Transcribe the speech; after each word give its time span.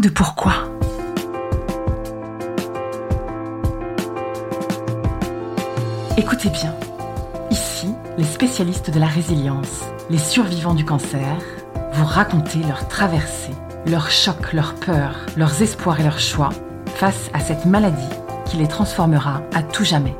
de 0.00 0.08
pourquoi. 0.10 0.52
Écoutez 6.18 6.50
bien. 6.50 6.74
Ici, 7.50 7.88
les 8.18 8.24
spécialistes 8.24 8.90
de 8.90 9.00
la 9.00 9.06
résilience, 9.06 9.84
les 10.10 10.18
survivants 10.18 10.74
du 10.74 10.84
cancer, 10.84 11.38
vous 11.92 12.04
raconter 12.04 12.58
leur 12.68 12.88
traversée, 12.88 13.54
leurs 13.86 14.10
chocs, 14.10 14.52
leurs 14.52 14.74
peurs, 14.74 15.26
leurs 15.36 15.62
espoirs 15.62 16.00
et 16.00 16.04
leurs 16.04 16.20
choix 16.20 16.50
face 16.96 17.30
à 17.32 17.40
cette 17.40 17.64
maladie 17.64 18.02
qui 18.44 18.58
les 18.58 18.68
transformera 18.68 19.42
à 19.54 19.62
tout 19.62 19.84
jamais. 19.84 20.16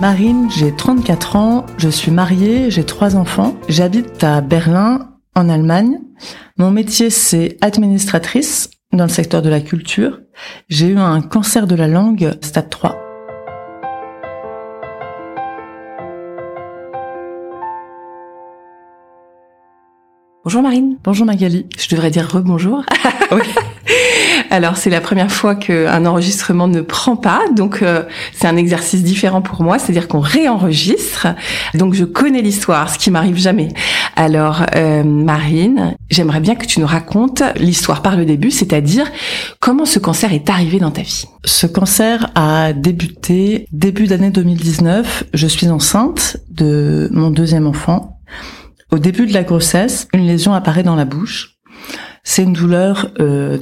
Marine, 0.00 0.48
j'ai 0.48 0.70
34 0.70 1.34
ans, 1.34 1.66
je 1.76 1.88
suis 1.88 2.12
mariée, 2.12 2.70
j'ai 2.70 2.84
trois 2.84 3.16
enfants, 3.16 3.56
j'habite 3.68 4.22
à 4.22 4.40
Berlin, 4.40 5.08
en 5.34 5.48
Allemagne. 5.48 5.98
Mon 6.56 6.70
métier, 6.70 7.10
c'est 7.10 7.56
administratrice 7.62 8.70
dans 8.92 9.04
le 9.04 9.10
secteur 9.10 9.42
de 9.42 9.48
la 9.48 9.60
culture. 9.60 10.20
J'ai 10.68 10.86
eu 10.86 10.98
un 10.98 11.20
cancer 11.20 11.66
de 11.66 11.74
la 11.74 11.88
langue 11.88 12.32
stade 12.42 12.70
3. 12.70 13.07
Bonjour 20.48 20.62
Marine. 20.62 20.96
Bonjour 21.04 21.26
Magali. 21.26 21.66
Je 21.78 21.94
devrais 21.94 22.10
dire 22.10 22.26
rebonjour. 22.26 22.82
oui. 23.32 23.42
Alors 24.48 24.78
c'est 24.78 24.88
la 24.88 25.02
première 25.02 25.30
fois 25.30 25.54
qu'un 25.54 26.06
enregistrement 26.06 26.68
ne 26.68 26.80
prend 26.80 27.16
pas, 27.16 27.42
donc 27.54 27.82
euh, 27.82 28.04
c'est 28.32 28.48
un 28.48 28.56
exercice 28.56 29.02
différent 29.02 29.42
pour 29.42 29.62
moi, 29.62 29.78
c'est-à-dire 29.78 30.08
qu'on 30.08 30.20
réenregistre. 30.20 31.26
Donc 31.74 31.92
je 31.92 32.06
connais 32.06 32.40
l'histoire, 32.40 32.88
ce 32.88 32.98
qui 32.98 33.10
m'arrive 33.10 33.36
jamais. 33.36 33.68
Alors 34.16 34.64
euh, 34.74 35.04
Marine, 35.04 35.94
j'aimerais 36.08 36.40
bien 36.40 36.54
que 36.54 36.64
tu 36.64 36.80
nous 36.80 36.86
racontes 36.86 37.42
l'histoire 37.56 38.00
par 38.00 38.16
le 38.16 38.24
début, 38.24 38.50
c'est-à-dire 38.50 39.04
comment 39.60 39.84
ce 39.84 39.98
cancer 39.98 40.32
est 40.32 40.48
arrivé 40.48 40.78
dans 40.78 40.92
ta 40.92 41.02
vie. 41.02 41.26
Ce 41.44 41.66
cancer 41.66 42.30
a 42.34 42.72
débuté 42.72 43.66
début 43.70 44.06
d'année 44.06 44.30
2019. 44.30 45.24
Je 45.34 45.46
suis 45.46 45.68
enceinte 45.68 46.38
de 46.48 47.10
mon 47.12 47.30
deuxième 47.30 47.66
enfant. 47.66 48.14
Au 48.90 48.98
début 48.98 49.26
de 49.26 49.34
la 49.34 49.42
grossesse, 49.42 50.08
une 50.14 50.26
lésion 50.26 50.54
apparaît 50.54 50.82
dans 50.82 50.96
la 50.96 51.04
bouche. 51.04 51.58
C'est 52.24 52.42
une 52.42 52.54
douleur 52.54 53.10
euh. 53.20 53.58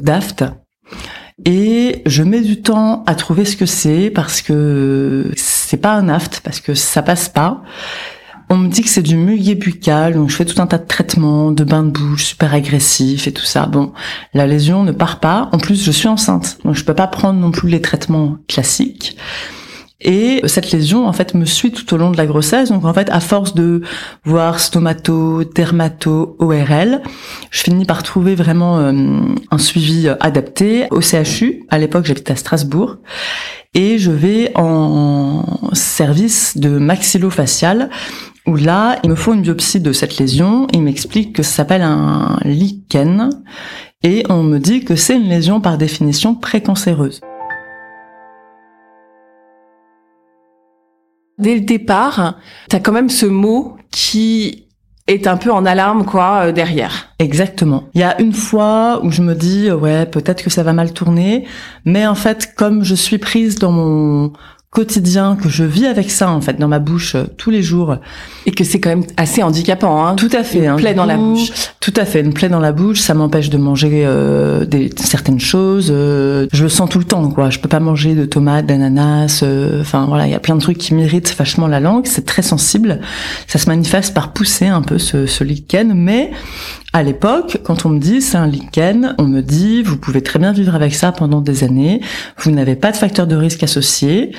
Et 1.45 2.03
je 2.07 2.23
mets 2.23 2.41
du 2.41 2.63
temps 2.63 3.03
à 3.07 3.15
trouver 3.15 3.45
ce 3.45 3.57
que 3.57 3.67
c'est 3.67 4.11
parce 4.11 4.41
que 4.41 5.31
c'est 5.37 5.77
pas 5.79 5.95
un 5.95 6.09
aft, 6.09 6.41
parce 6.45 6.61
que 6.61 6.75
ça 6.75 7.03
passe 7.03 7.29
pas. 7.29 7.63
On 8.49 8.57
me 8.57 8.69
dit 8.69 8.83
que 8.83 8.89
c'est 8.89 9.03
du 9.03 9.17
muguet 9.17 9.57
buccal, 9.57 10.15
donc 10.15 10.31
je 10.31 10.37
fais 10.37 10.45
tout 10.45 10.63
un 10.63 10.69
tas 10.69 10.79
de 10.79 10.87
traitements, 10.87 11.51
de 11.51 11.65
bains 11.65 11.83
de 11.83 11.91
bouche 11.91 12.27
super 12.27 12.55
agressifs 12.55 13.27
et 13.27 13.33
tout 13.33 13.45
ça. 13.45 13.67
Bon, 13.67 13.93
la 14.33 14.47
lésion 14.47 14.85
ne 14.85 14.93
part 14.93 15.19
pas. 15.19 15.49
En 15.53 15.59
plus, 15.59 15.85
je 15.85 15.91
suis 15.91 16.07
enceinte, 16.07 16.59
donc 16.65 16.77
je 16.77 16.85
peux 16.85 16.95
pas 16.95 17.09
prendre 17.09 17.41
non 17.41 17.51
plus 17.51 17.69
les 17.69 17.83
traitements 17.83 18.37
classiques. 18.47 19.17
Et 20.01 20.43
cette 20.45 20.73
lésion, 20.73 21.07
en 21.07 21.13
fait, 21.13 21.35
me 21.35 21.47
suit 21.47 21.73
tout 21.73 21.95
au 21.95 21.97
long 21.97 22.11
de 22.11 22.19
la 22.19 22.27
grossesse. 22.27 22.69
Donc, 22.69 22.85
en 22.85 22.93
fait, 22.93 23.09
à 23.11 23.21
force 23.21 23.55
de 23.55 23.81
voir 24.25 24.61
stomato, 24.61 25.45
dermato, 25.45 26.37
ORL, 26.39 27.01
je 27.51 27.63
finis 27.63 27.87
par 27.87 28.03
trouver 28.03 28.35
vraiment 28.35 28.79
euh, 28.79 28.93
un 29.51 29.59
suivi 29.59 30.09
adapté 30.21 30.87
au 30.91 31.01
CHU. 31.01 31.65
À 31.71 31.79
l'époque, 31.79 32.05
j'habitais 32.05 32.33
à 32.33 32.37
Strasbourg. 32.37 32.99
Et 33.75 33.99
je 33.99 34.11
vais 34.11 34.53
en 34.55 35.45
service 35.73 36.57
de 36.57 36.79
maxillofacial 36.79 37.91
où 38.47 38.57
là, 38.57 38.99
il 39.03 39.11
me 39.11 39.17
faut 39.17 39.35
une 39.35 39.43
biopsie 39.43 39.81
de 39.81 39.93
cette 39.93 40.19
lésion. 40.19 40.67
Il 40.73 40.83
m'explique 40.83 41.35
que 41.35 41.43
ça 41.43 41.57
s'appelle 41.57 41.83
un 41.83 42.39
lichen 42.45 43.31
et 44.03 44.25
on 44.29 44.43
me 44.43 44.59
dit 44.59 44.85
que 44.85 44.97
c'est 44.97 45.17
une 45.17 45.29
lésion 45.29 45.61
par 45.61 45.79
définition 45.79 46.35
précancéreuse. 46.35 47.21
Dès 51.39 51.55
le 51.55 51.61
départ, 51.61 52.39
t'as 52.69 52.81
quand 52.81 52.93
même 52.93 53.11
ce 53.11 53.27
mot 53.27 53.77
qui 53.91 54.67
est 55.07 55.27
un 55.27 55.37
peu 55.37 55.53
en 55.53 55.65
alarme 55.65 56.05
quoi 56.05 56.47
euh, 56.47 56.53
derrière. 56.53 57.09
Exactement. 57.19 57.85
Il 57.95 58.01
y 58.01 58.05
a 58.05 58.21
une 58.21 58.33
fois 58.33 59.01
où 59.05 59.11
je 59.11 59.23
me 59.23 59.35
dis 59.35 59.71
ouais 59.71 60.07
peut-être 60.07 60.43
que 60.43 60.51
ça 60.51 60.63
va 60.63 60.73
mal 60.73 60.93
tourner, 60.93 61.47
mais 61.85 62.07
en 62.07 62.15
fait 62.15 62.55
comme 62.55 62.83
je 62.85 62.95
suis 62.95 63.19
prise 63.19 63.59
dans 63.59 63.71
mon 63.71 64.33
quotidien 64.77 65.39
que 65.43 65.49
je 65.49 65.65
vis 65.65 65.87
avec 65.87 66.11
ça 66.11 66.31
en 66.31 66.43
fait 66.43 66.59
dans 66.59 66.69
ma 66.69 66.81
bouche 66.81 67.15
euh, 67.15 67.25
tous 67.39 67.49
les 67.49 67.63
jours 67.63 67.97
et 68.45 68.51
que 68.51 68.63
c'est 68.63 68.79
quand 68.79 68.91
même 68.91 69.05
assez 69.17 69.43
handicapant 69.43 70.05
hein. 70.07 70.17
Tout 70.17 70.29
à 70.35 70.45
fait 70.45 70.59
une 70.59 70.67
hein, 70.67 70.77
plaie 70.77 70.93
dans 70.93 71.07
la 71.07 71.17
bouche. 71.17 71.51
Tout 71.81 71.95
à 71.97 72.05
fait 72.05 72.21
une 72.21 72.35
plaie 72.35 72.51
dans 72.51 72.61
la 72.61 72.73
bouche 72.73 73.01
ça 73.01 73.15
m'empêche 73.15 73.49
de 73.49 73.57
manger 73.57 74.03
euh, 74.05 74.67
des 74.67 74.91
certaines 74.99 75.41
choses 75.41 75.89
euh, 75.91 76.47
je 76.53 76.65
le 76.65 76.69
sens 76.69 76.91
tout 76.91 76.99
le 76.99 77.07
temps 77.07 77.27
quoi. 77.31 77.49
Je 77.49 77.59
peux 77.59 77.71
pas 77.71 77.81
manger 77.81 78.15
de 78.15 78.27
tomates 78.27 78.67
d'ananas 78.67 79.43
enfin 79.81 80.05
voilà 80.07 80.27
il 80.27 80.33
y 80.33 80.35
a 80.35 80.41
plein 80.41 80.57
de 80.57 80.61
trucs 80.61 80.77
qui 80.77 80.93
m'irritent 80.93 81.35
vachement 81.39 81.69
la 81.69 81.81
langue 81.81 82.05
c'est 82.05 82.27
très 82.27 82.43
sensible. 82.43 83.01
Ça 83.47 83.59
se 83.59 83.71
manifeste 83.71 84.13
par 84.13 84.35
pousser 84.35 84.67
un 84.67 84.83
peu 84.83 84.99
ce, 84.99 85.25
ce 85.25 85.43
lichen 85.43 85.95
mais 85.95 86.33
à 86.97 87.03
l'époque, 87.03 87.59
quand 87.63 87.85
on 87.85 87.91
me 87.91 87.99
dit 87.99 88.23
c'est 88.23 88.39
un 88.39 88.47
lichen, 88.47 89.15
on 89.19 89.25
me 89.25 89.43
dit 89.43 89.83
vous 89.83 89.99
pouvez 89.99 90.23
très 90.23 90.39
bien 90.39 90.53
vivre 90.53 90.75
avec 90.75 90.95
ça 90.95 91.13
pendant 91.13 91.43
des 91.43 91.63
années, 91.63 92.01
vous 92.39 92.51
n'avez 92.51 92.75
pas 92.75 92.91
de 92.91 92.97
facteur 92.97 93.27
de 93.27 93.37
risque 93.37 93.63
associé, 93.63 94.33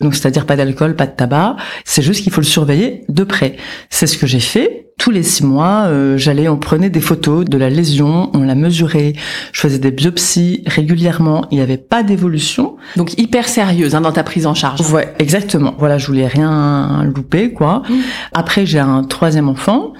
donc 0.00 0.16
c'est-à-dire 0.16 0.44
pas 0.44 0.56
d'alcool, 0.56 0.96
pas 0.96 1.06
de 1.06 1.12
tabac, 1.12 1.54
c'est 1.84 2.02
juste 2.02 2.24
qu'il 2.24 2.32
faut 2.32 2.40
le 2.40 2.46
surveiller 2.46 3.04
de 3.08 3.22
près. 3.22 3.56
C'est 3.88 4.08
ce 4.08 4.18
que 4.18 4.26
j'ai 4.26 4.40
fait. 4.40 4.88
Tous 4.98 5.12
les 5.12 5.22
six 5.22 5.44
mois, 5.44 5.84
euh, 5.86 6.18
j'allais, 6.18 6.48
on 6.48 6.56
prenait 6.56 6.90
des 6.90 7.00
photos 7.00 7.44
de 7.44 7.56
la 7.56 7.70
lésion, 7.70 8.30
on 8.34 8.42
la 8.42 8.56
mesurait, 8.56 9.12
je 9.52 9.60
faisais 9.60 9.78
des 9.78 9.92
biopsies 9.92 10.64
régulièrement, 10.66 11.46
il 11.52 11.58
n'y 11.58 11.62
avait 11.62 11.76
pas 11.76 12.02
d'évolution. 12.02 12.76
Donc 12.96 13.16
hyper 13.16 13.48
sérieuse 13.48 13.94
hein, 13.94 14.00
dans 14.00 14.12
ta 14.12 14.24
prise 14.24 14.46
en 14.48 14.54
charge. 14.54 14.80
Ouais, 14.90 15.14
exactement. 15.20 15.76
Voilà, 15.78 15.98
je 15.98 16.08
voulais 16.08 16.26
rien 16.26 17.04
louper 17.04 17.52
quoi. 17.52 17.84
Mmh. 17.88 17.94
Après 18.32 18.66
j'ai 18.66 18.80
un 18.80 19.04
troisième 19.04 19.48
enfant 19.48 19.92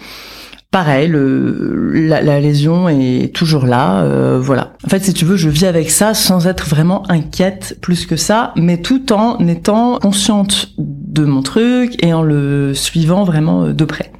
pareil, 0.73 1.13
la, 1.13 2.41
lésion 2.41 2.89
est 2.89 3.33
toujours 3.33 3.67
là, 3.67 4.03
euh, 4.03 4.41
voilà. 4.41 4.73
En 4.85 4.89
fait, 4.89 5.05
si 5.05 5.13
tu 5.13 5.27
veux, 5.27 5.37
je 5.37 5.51
vis 5.51 5.67
avec 5.67 5.91
ça 5.91 6.15
sans 6.15 6.49
être 6.49 6.67
vraiment 6.67 7.09
inquiète 7.11 7.79
plus 7.81 8.07
que 8.07 8.17
ça, 8.17 8.53
mais 8.57 8.79
tout 8.79 9.13
en 9.13 9.39
étant 9.47 9.99
consciente 9.99 10.71
de 10.79 11.25
mon 11.25 11.43
truc 11.43 12.03
et 12.03 12.15
en 12.15 12.23
le 12.23 12.73
suivant 12.73 13.23
vraiment 13.23 13.65
euh, 13.67 13.73
de 13.75 13.85
près. 13.85 14.13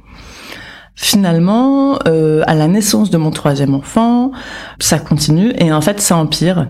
Finalement, 0.95 1.97
euh, 2.07 2.43
à 2.45 2.53
la 2.53 2.67
naissance 2.67 3.09
de 3.09 3.17
mon 3.17 3.31
troisième 3.31 3.73
enfant, 3.73 4.31
ça 4.77 4.99
continue 4.99 5.53
et 5.57 5.73
en 5.73 5.81
fait, 5.81 5.99
ça 5.99 6.17
empire. 6.17 6.67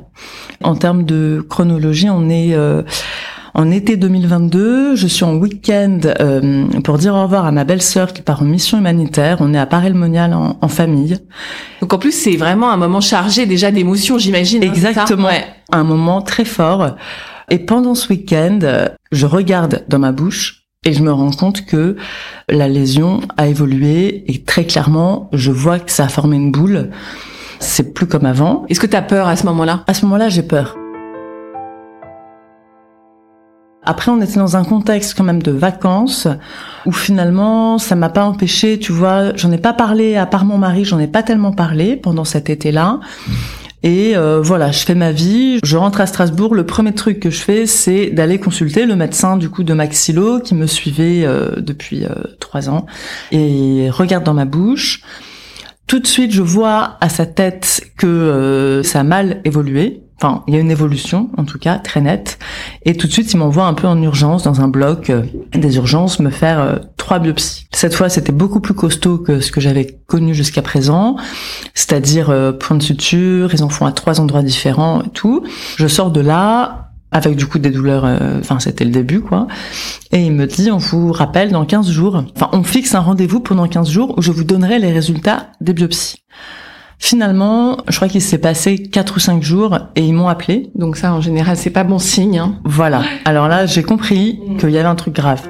En 0.64 0.76
termes 0.76 1.04
de 1.04 1.46
chronologie, 1.48 2.10
on 2.10 2.30
est 2.30 2.56
en 3.56 3.69
été 3.69 3.97
2022, 3.97 4.96
je 4.96 5.08
suis 5.08 5.24
en 5.24 5.36
week-end 5.36 6.00
euh, 6.19 6.66
pour 6.84 6.97
dire 6.97 7.14
au 7.14 7.22
revoir 7.22 7.46
à 7.46 7.52
ma 7.52 7.64
belle-sœur 7.64 8.12
qui 8.12 8.24
part 8.24 8.41
en 8.41 8.46
mission 8.46 8.80
humanitaire. 8.80 9.38
On 9.41 9.53
est 9.53 9.59
à 9.59 9.68
Paray-le-Monial 9.68 10.34
en, 10.34 10.68
famille. 10.68 11.19
Donc 11.80 11.94
en 11.94 12.00
plus, 12.00 12.12
c'est 12.12 12.36
vraiment 12.36 12.72
un 12.72 12.78
moment 12.78 13.00
chargé 13.02 13.46
déjà 13.46 13.69
d'émotions, 13.69 14.18
j'imagine. 14.18 14.63
Hein, 14.63 14.68
Exactement. 14.68 15.30
Un 15.72 15.84
moment 15.84 16.22
très 16.24 16.46
fort. 16.46 16.96
Et 17.52 17.59
pendant 17.59 17.94
ce 17.94 18.09
week-end, 18.09 18.59
je 19.12 19.25
regarde 19.28 19.84
dans 19.88 20.00
ma 20.00 20.12
bouche 20.12 20.63
et 20.84 20.94
je 20.94 21.03
me 21.03 21.12
rends 21.12 21.31
compte 21.31 21.66
que 21.66 21.96
la 22.50 22.68
lésion 22.68 23.22
a 23.38 23.47
évolué 23.47 24.24
et 24.31 24.42
très 24.42 24.66
clairement, 24.66 25.30
je 25.31 25.52
vois 25.52 25.78
que 25.78 25.92
ça 25.92 26.06
a 26.06 26.09
formé 26.09 26.38
une 26.38 26.52
boule. 26.52 26.90
C'est 27.59 27.94
plus 27.94 28.08
comme 28.08 28.25
avant. 28.25 28.66
Est-ce 28.69 28.80
que 28.80 28.88
tu 28.88 28.97
as 28.97 29.03
peur 29.03 29.28
à 29.28 29.36
ce 29.36 29.46
moment-là? 29.46 29.84
À 29.88 29.94
ce 29.94 30.06
moment-là, 30.06 30.30
j'ai 30.30 30.44
peur. 30.44 30.75
Après, 33.86 34.12
on 34.12 34.22
était 34.22 34.40
dans 34.40 34.56
un 34.56 34.64
contexte 34.64 35.16
quand 35.16 35.24
même 35.24 35.42
de 35.42 35.52
vacances 35.52 36.28
où 36.86 36.92
finalement, 36.92 37.78
ça 37.78 37.96
m'a 37.96 38.10
pas 38.10 38.24
empêché, 38.24 38.80
tu 38.80 38.92
vois, 38.92 39.36
j'en 39.36 39.52
ai 39.52 39.57
pas 39.57 39.74
parlé 39.74 40.16
à 40.16 40.25
part 40.25 40.46
mon 40.46 40.57
mari, 40.57 40.86
j'en 40.86 41.00
ai 41.00 41.07
pas 41.07 41.24
tellement 41.24 41.52
parlé 41.52 41.96
pendant 41.96 42.24
cet 42.24 42.50
été-là. 42.50 43.00
Et 43.84 44.16
euh, 44.16 44.40
voilà, 44.42 44.72
je 44.72 44.80
fais 44.86 44.96
ma 44.96 45.12
vie, 45.12 45.60
je 45.62 45.75
rentre 45.75 46.00
à 46.00 46.06
Strasbourg, 46.06 46.56
le 46.56 46.66
premier 46.66 46.94
truc 46.94 47.19
que 47.19 47.30
je 47.30 47.40
fais, 47.40 47.66
c'est 47.66 48.12
d'aller 48.12 48.40
consulter 48.40 48.86
le 48.86 48.96
médecin 48.96 49.36
du 49.36 49.50
coup 49.50 49.63
de 49.63 49.74
Maxillo 49.74 50.40
qui 50.40 50.56
me 50.56 50.68
suivait 50.68 51.25
euh, 51.25 51.57
depuis 51.57 52.06
euh, 52.06 52.13
trois 52.40 52.69
ans 52.69 52.86
et 53.34 53.90
regarde 53.92 54.24
dans 54.24 54.34
ma 54.34 54.46
bouche. 54.46 55.02
Tout 55.86 56.00
de 56.00 56.07
suite, 56.07 56.31
je 56.31 56.42
vois 56.42 56.98
à 57.02 57.10
sa 57.10 57.25
tête 57.25 57.81
que 57.98 58.81
ça 58.86 59.02
a 59.02 59.04
mal 59.04 59.42
évolué 59.44 60.02
Enfin, 60.24 60.42
il 60.48 60.54
y 60.54 60.58
a 60.58 60.62
une 60.62 60.72
évolution, 60.72 61.30
en 61.36 61.44
tout 61.44 61.60
cas, 61.60 61.80
très 61.80 62.00
nette. 62.00 62.40
Et 62.86 62.96
tout 62.96 63.08
de 63.08 63.12
suite, 63.12 63.34
il 63.34 63.38
m'envoie 63.38 63.66
un 63.66 63.74
peu 63.74 63.88
en 63.88 64.02
urgence, 64.02 64.44
dans 64.44 64.62
un 64.62 64.70
bloc 64.70 65.10
euh, 65.10 65.24
des 65.52 65.75
urgences, 65.75 66.20
me 66.20 66.30
faire 66.30 66.62
euh, 66.62 66.78
trois 66.96 67.20
biopsies. 67.20 67.66
Cette 67.74 67.94
fois, 67.94 68.08
c'était 68.08 68.31
beaucoup 68.31 68.62
plus 68.62 68.74
costaud 68.74 69.18
que 69.18 69.42
ce 69.42 69.52
que 69.52 69.60
j'avais 69.60 70.00
connu 70.08 70.34
jusqu'à 70.34 70.62
présent. 70.62 71.18
C'est-à-dire, 71.74 72.30
euh, 72.30 72.54
point 72.54 72.78
de 72.78 72.84
suture, 72.84 73.54
ils 73.54 73.64
en 73.64 73.70
font 73.70 73.86
à 73.86 73.92
trois 73.92 74.22
endroits 74.22 74.44
différents 74.44 75.02
et 75.02 75.10
tout. 75.10 75.44
Je 75.75 75.88
sors 75.88 76.10
de 76.10 76.22
là, 76.22 76.92
avec 77.12 77.36
du 77.36 77.46
coup 77.46 77.60
des 77.60 77.69
douleurs, 77.69 78.06
euh, 78.06 78.40
enfin 78.40 78.60
c'était 78.60 78.86
le 78.86 78.92
début 78.92 79.22
quoi. 79.22 79.48
Et 80.12 80.26
il 80.26 80.31
me 80.31 80.48
dit, 80.48 80.72
on 80.72 80.78
vous 80.78 81.12
rappelle 81.12 81.52
dans 81.52 81.64
15 81.64 81.92
jours, 81.92 82.24
enfin 82.36 82.50
on 82.54 82.64
fixe 82.64 82.96
un 82.96 83.02
rendez-vous 83.02 83.40
pendant 83.40 83.68
15 83.68 83.90
jours 83.90 84.18
où 84.18 84.22
je 84.22 84.31
vous 84.31 84.44
donnerai 84.44 84.80
les 84.80 84.92
résultats 84.92 85.52
des 85.62 85.74
biopsies. 85.74 86.24
Finalement, 87.06 87.80
je 87.90 87.98
crois 87.98 88.08
qu'il 88.08 88.22
s'est 88.22 88.38
passé 88.38 88.82
4 88.82 89.18
ou 89.18 89.20
5 89.20 89.44
jours 89.44 89.78
et 89.98 90.06
ils 90.06 90.14
m'ont 90.14 90.30
appelé. 90.30 90.72
Donc 90.74 90.96
ça 90.96 91.14
en 91.14 91.20
général 91.20 91.58
c'est 91.58 91.70
pas 91.70 91.84
bon 91.84 92.00
signe. 92.00 92.40
Hein. 92.40 92.62
Voilà, 92.64 93.04
alors 93.26 93.50
là 93.50 93.66
j'ai 93.66 93.84
compris 93.84 94.40
qu'il 94.58 94.70
y 94.70 94.78
avait 94.78 94.88
un 94.88 94.96
truc 94.96 95.14
grave. 95.14 95.46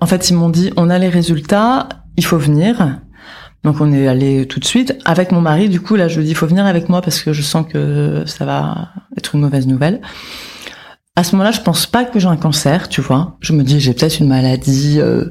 En 0.00 0.06
fait 0.06 0.30
ils 0.30 0.34
m'ont 0.36 0.48
dit, 0.48 0.72
on 0.76 0.90
a 0.90 0.98
les 1.00 1.08
résultats, 1.08 1.88
il 2.16 2.24
faut 2.24 2.38
venir. 2.38 3.00
Donc 3.64 3.80
on 3.80 3.92
est 3.92 4.06
allé 4.06 4.46
tout 4.46 4.60
de 4.60 4.64
suite 4.64 4.96
avec 5.04 5.32
mon 5.32 5.40
mari. 5.40 5.68
Du 5.68 5.80
coup 5.80 5.96
là, 5.96 6.06
je 6.06 6.18
lui 6.18 6.24
dis 6.24 6.30
il 6.30 6.36
faut 6.36 6.46
venir 6.46 6.66
avec 6.66 6.88
moi 6.88 7.02
parce 7.02 7.20
que 7.20 7.32
je 7.32 7.42
sens 7.42 7.66
que 7.68 8.22
ça 8.26 8.44
va 8.44 8.90
être 9.18 9.34
une 9.34 9.40
mauvaise 9.40 9.66
nouvelle. 9.66 10.00
À 11.16 11.22
ce 11.22 11.32
moment-là, 11.32 11.52
je 11.52 11.60
pense 11.60 11.86
pas 11.86 12.04
que 12.04 12.18
j'ai 12.18 12.26
un 12.26 12.36
cancer, 12.36 12.88
tu 12.88 13.00
vois. 13.00 13.36
Je 13.40 13.52
me 13.52 13.62
dis 13.62 13.78
j'ai 13.78 13.94
peut-être 13.94 14.18
une 14.18 14.26
maladie, 14.26 14.96
euh, 14.98 15.26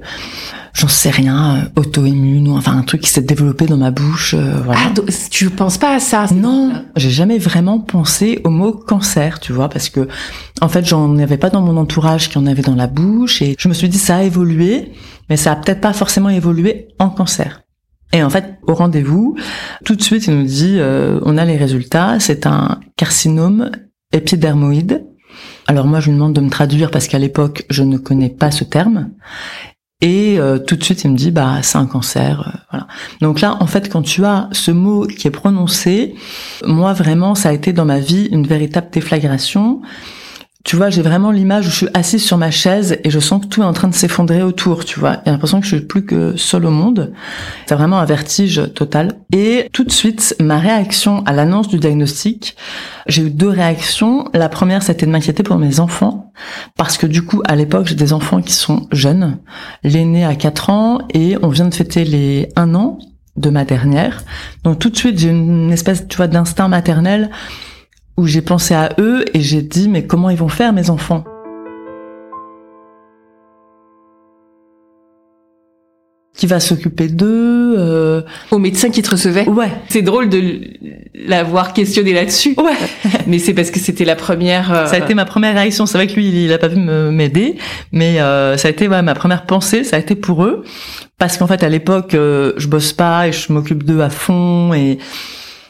j'en 0.74 0.88
sais 0.88 1.10
rien, 1.10 1.58
euh, 1.58 1.82
auto-immune 1.82 2.48
ou 2.48 2.56
enfin 2.56 2.78
un 2.78 2.84
truc 2.84 3.02
qui 3.02 3.10
s'est 3.10 3.22
développé 3.22 3.66
dans 3.66 3.76
ma 3.76 3.92
bouche. 3.92 4.34
Euh, 4.34 4.62
voilà. 4.64 4.80
Ah, 4.86 5.02
tu 5.30 5.50
penses 5.50 5.78
pas 5.78 5.96
à 5.96 6.00
ça 6.00 6.28
Non, 6.34 6.72
j'ai 6.96 7.10
jamais 7.10 7.38
vraiment 7.38 7.80
pensé 7.80 8.40
au 8.46 8.50
mot 8.50 8.72
cancer, 8.72 9.42
tu 9.42 9.52
vois, 9.52 9.68
parce 9.68 9.90
que 9.90 10.08
en 10.62 10.70
fait 10.70 10.86
j'en 10.86 11.18
avais 11.18 11.38
pas 11.38 11.50
dans 11.50 11.62
mon 11.62 11.76
entourage 11.76 12.30
qui 12.30 12.38
en 12.38 12.46
avait 12.46 12.62
dans 12.62 12.76
la 12.76 12.88
bouche 12.88 13.42
et 13.42 13.56
je 13.60 13.68
me 13.68 13.74
suis 13.74 13.90
dit 13.90 14.00
ça 14.00 14.18
a 14.18 14.24
évolué, 14.24 14.94
mais 15.30 15.36
ça 15.36 15.52
a 15.52 15.56
peut-être 15.58 15.82
pas 15.82 15.94
forcément 15.94 16.30
évolué 16.30 16.88
en 16.98 17.10
cancer. 17.10 17.64
Et 18.14 18.24
en 18.24 18.30
fait, 18.30 18.60
au 18.68 18.76
rendez-vous, 18.76 19.36
tout 19.84 19.96
de 19.96 20.02
suite, 20.02 20.28
il 20.28 20.36
nous 20.38 20.46
dit, 20.46 20.76
euh, 20.78 21.20
on 21.24 21.36
a 21.36 21.46
les 21.46 21.58
résultats, 21.58 22.20
c'est 22.20 22.46
un 22.46 22.80
carcinome 22.96 23.72
épidermoïde. 24.12 25.04
Alors 25.68 25.86
moi, 25.86 26.00
je 26.00 26.08
lui 26.08 26.14
demande 26.14 26.34
de 26.34 26.42
me 26.42 26.50
traduire 26.50 26.92
parce 26.92 27.08
qu'à 27.08 27.20
l'époque, 27.20 27.66
je 27.70 27.84
ne 27.84 27.98
connais 27.98 28.30
pas 28.30 28.52
ce 28.52 28.64
terme. 28.64 29.12
Et 30.02 30.38
euh, 30.38 30.60
tout 30.60 30.76
de 30.76 30.84
suite, 30.84 31.06
il 31.06 31.12
me 31.12 31.16
dit, 31.16 31.32
bah, 31.32 31.60
c'est 31.62 31.78
un 31.78 31.86
cancer. 31.86 32.42
Euh, 32.42 32.60
voilà. 32.72 32.88
Donc 33.22 33.40
là, 33.40 33.56
en 33.62 33.68
fait, 33.68 33.90
quand 33.90 34.02
tu 34.02 34.26
as 34.26 34.50
ce 34.52 34.70
mot 34.72 35.08
qui 35.08 35.28
est 35.28 35.32
prononcé, 35.32 36.16
moi, 36.66 36.92
vraiment, 36.92 37.36
ça 37.36 37.50
a 37.50 37.54
été 37.54 37.72
dans 37.72 37.86
ma 37.86 38.00
vie 38.00 38.28
une 38.32 38.46
véritable 38.46 38.88
déflagration 38.92 39.82
tu 40.64 40.78
vois, 40.78 40.90
j'ai 40.90 41.02
vraiment 41.02 41.32
l'image 41.32 41.68
où 41.68 41.70
je 41.70 41.76
suis 41.76 41.88
assise 41.94 42.24
sur 42.24 42.38
ma 42.38 42.50
chaise 42.50 42.98
et 43.04 43.10
je 43.10 43.20
sens 43.20 43.42
que 43.42 43.48
tout 43.48 43.62
est 43.62 43.66
en 43.66 43.74
train 43.74 43.90
de 43.90 43.94
s'effondrer 43.94 44.44
autour, 44.44 44.86
tu 44.86 44.98
vois. 44.98 45.18
J'ai 45.26 45.32
l'impression 45.32 45.60
que 45.60 45.68
je 45.68 45.76
suis 45.76 45.86
plus 45.86 46.06
que 46.06 46.38
seule 46.38 46.66
au 46.66 46.70
monde. 46.72 47.12
C'est 47.66 47.76
vraiment 47.76 48.00
un 48.00 48.06
vertige 48.06 48.62
total. 48.74 49.16
Et 49.34 49.68
tout 49.74 49.84
de 49.84 49.92
suite, 49.92 50.36
ma 50.40 50.60
réaction 50.60 51.22
à 51.26 51.34
l'annonce 51.34 51.68
du 51.68 51.80
diagnostic, 51.80 52.56
j'ai 53.08 53.24
eu 53.24 53.30
deux 53.30 53.50
réactions. 53.50 54.30
La 54.34 54.48
première, 54.48 54.84
c'était 54.84 55.06
de 55.06 55.12
m'inquiéter 55.12 55.44
pour 55.44 55.58
mes 55.58 55.82
enfants. 55.82 56.32
Parce 56.78 56.98
que 56.98 57.08
du 57.08 57.24
coup, 57.24 57.42
à 57.46 57.58
l'époque, 57.58 57.88
j'ai 57.88 57.96
des 57.96 58.14
enfants 58.14 58.42
qui 58.42 58.54
sont 58.54 58.88
jeunes. 58.94 59.40
L'aîné 59.84 60.24
a 60.24 60.34
4 60.34 60.70
ans 60.70 61.00
et 61.14 61.36
on 61.42 61.50
vient 61.50 61.68
de 61.68 61.76
fêter 61.76 62.06
les 62.06 62.48
1 62.56 62.74
an 62.74 63.00
de 63.36 63.50
ma 63.50 63.66
dernière. 63.66 64.24
Donc 64.64 64.80
tout 64.80 64.90
de 64.90 64.96
suite, 64.96 65.20
j'ai 65.20 65.30
une 65.30 65.72
espèce, 65.72 66.08
tu 66.08 66.16
vois, 66.16 66.28
d'instinct 66.28 66.70
maternel 66.70 67.32
où 68.18 68.28
j'ai 68.28 68.42
pensé 68.42 68.74
à 68.74 68.92
eux 69.00 69.26
et 69.34 69.42
j'ai 69.42 69.62
dit 69.62 69.90
mais 69.90 70.06
comment 70.06 70.30
ils 70.30 70.38
vont 70.38 70.50
faire 70.50 70.74
mes 70.74 70.90
enfants? 70.90 71.24
Qui 76.36 76.48
va 76.48 76.60
s'occuper 76.60 77.08
d'eux 77.08 77.76
euh... 77.78 78.22
Au 78.52 78.58
médecin 78.58 78.90
qui 78.90 79.02
te 79.02 79.12
recevait? 79.12 79.48
Ouais. 79.48 79.70
C'est 79.90 80.02
drôle 80.02 80.30
de 80.30 80.62
l'avoir 81.14 81.74
questionné 81.74 82.12
là-dessus. 82.12 82.56
Ouais. 82.58 82.74
mais 83.28 83.38
c'est 83.38 83.54
parce 83.54 83.70
que 83.70 83.80
c'était 83.80 84.04
la 84.04 84.16
première. 84.16 84.74
Euh... 84.74 84.86
Ça 84.88 84.96
a 84.96 85.00
été 85.00 85.14
ma 85.14 85.26
première 85.26 85.54
réaction. 85.54 85.86
C'est 85.86 85.98
vrai 85.98 86.08
que 86.08 86.16
lui, 86.16 86.46
il, 86.46 86.52
a 86.52 86.58
pas 86.58 86.70
pu 86.70 86.80
m'aider, 86.80 87.56
mais 87.92 88.20
euh, 88.20 88.58
ça 88.58 88.68
a 88.68 88.72
été 88.72 88.88
ouais, 88.88 89.02
ma 89.04 89.14
première 89.14 89.46
pensée. 89.46 89.84
Ça 89.84 89.96
a 89.96 90.00
été 90.00 90.16
pour 90.16 90.44
eux, 90.44 90.64
parce 91.20 91.38
qu'en 91.38 91.48
fait 91.48 91.64
à 91.64 91.70
l'époque, 91.70 92.16
euh, 92.16 92.54
je 92.58 92.68
bosse 92.68 92.94
pas 92.94 93.28
et 93.28 93.32
je 93.32 93.54
m'occupe 93.54 93.84
d'eux 93.84 94.02
à 94.02 94.10
fond 94.10 94.74
et 94.74 94.98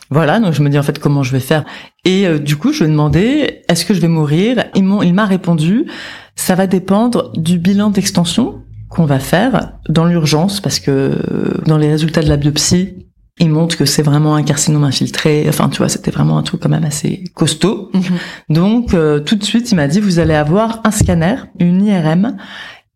voilà, 0.10 0.40
donc 0.40 0.54
je 0.54 0.62
me 0.62 0.70
dis 0.70 0.78
en 0.78 0.84
fait 0.84 1.00
comment 1.00 1.24
je 1.24 1.32
vais 1.32 1.40
faire? 1.40 1.64
Et 2.06 2.28
euh, 2.28 2.40
du 2.40 2.56
coup, 2.58 2.72
je 2.72 2.84
lui 2.84 2.86
ai 2.86 2.92
demandé 2.92 3.62
est-ce 3.68 3.86
que 3.86 3.94
je 3.94 4.02
vais 4.02 4.08
mourir? 4.08 4.66
Il 4.76 4.84
m'a 4.84 5.26
répondu 5.26 5.88
ça 6.36 6.56
va 6.56 6.68
dépendre 6.68 7.32
du 7.36 7.58
bilan 7.60 7.90
d'extension 7.90 8.62
qu'on 8.90 9.06
va 9.06 9.20
faire 9.20 9.74
dans 9.90 10.06
l'urgence 10.06 10.62
parce 10.62 10.80
que 10.80 10.92
euh, 10.92 11.62
dans 11.66 11.78
les 11.78 11.90
résultats 11.90 12.22
de 12.22 12.30
la 12.30 12.38
biopsie, 12.38 12.94
il 13.40 13.50
montre 13.50 13.76
que 13.76 13.86
c'est 13.86 14.04
vraiment 14.04 14.36
un 14.36 14.44
carcinome 14.44 14.84
infiltré. 14.84 15.46
Enfin, 15.50 15.70
tu 15.70 15.80
vois, 15.80 15.90
c'était 15.90 16.12
vraiment 16.12 16.38
un 16.38 16.44
truc 16.44 16.62
quand 16.62 16.70
même 16.70 16.84
assez 16.84 17.24
costaud. 17.34 17.90
Mhm. 17.94 18.04
Donc, 18.50 18.94
euh, 18.94 19.20
tout 19.20 19.36
de 19.36 19.44
suite, 19.44 19.72
il 19.72 19.76
m'a 19.76 19.88
dit, 19.88 20.00
vous 20.00 20.20
allez 20.20 20.36
avoir 20.36 20.82
un 20.84 20.92
scanner, 20.92 21.38
une 21.60 21.84
IRM 21.84 22.38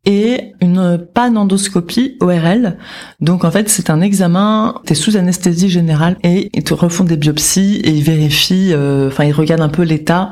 et 0.07 0.53
une 0.61 1.05
panendoscopie 1.13 2.17
ORL. 2.21 2.77
Donc 3.19 3.43
en 3.43 3.51
fait, 3.51 3.69
c'est 3.69 3.89
un 3.89 3.99
examen, 3.99 4.75
tu 4.85 4.93
es 4.93 4.95
sous 4.95 5.17
anesthésie 5.17 5.69
générale 5.69 6.15
et 6.23 6.49
ils 6.53 6.63
te 6.63 6.73
refont 6.73 7.03
des 7.03 7.17
biopsies 7.17 7.81
et 7.83 7.91
ils 7.91 8.03
vérifient, 8.03 8.71
euh, 8.73 9.09
enfin 9.09 9.25
ils 9.25 9.33
regardent 9.33 9.61
un 9.61 9.69
peu 9.69 9.83
l'état 9.83 10.31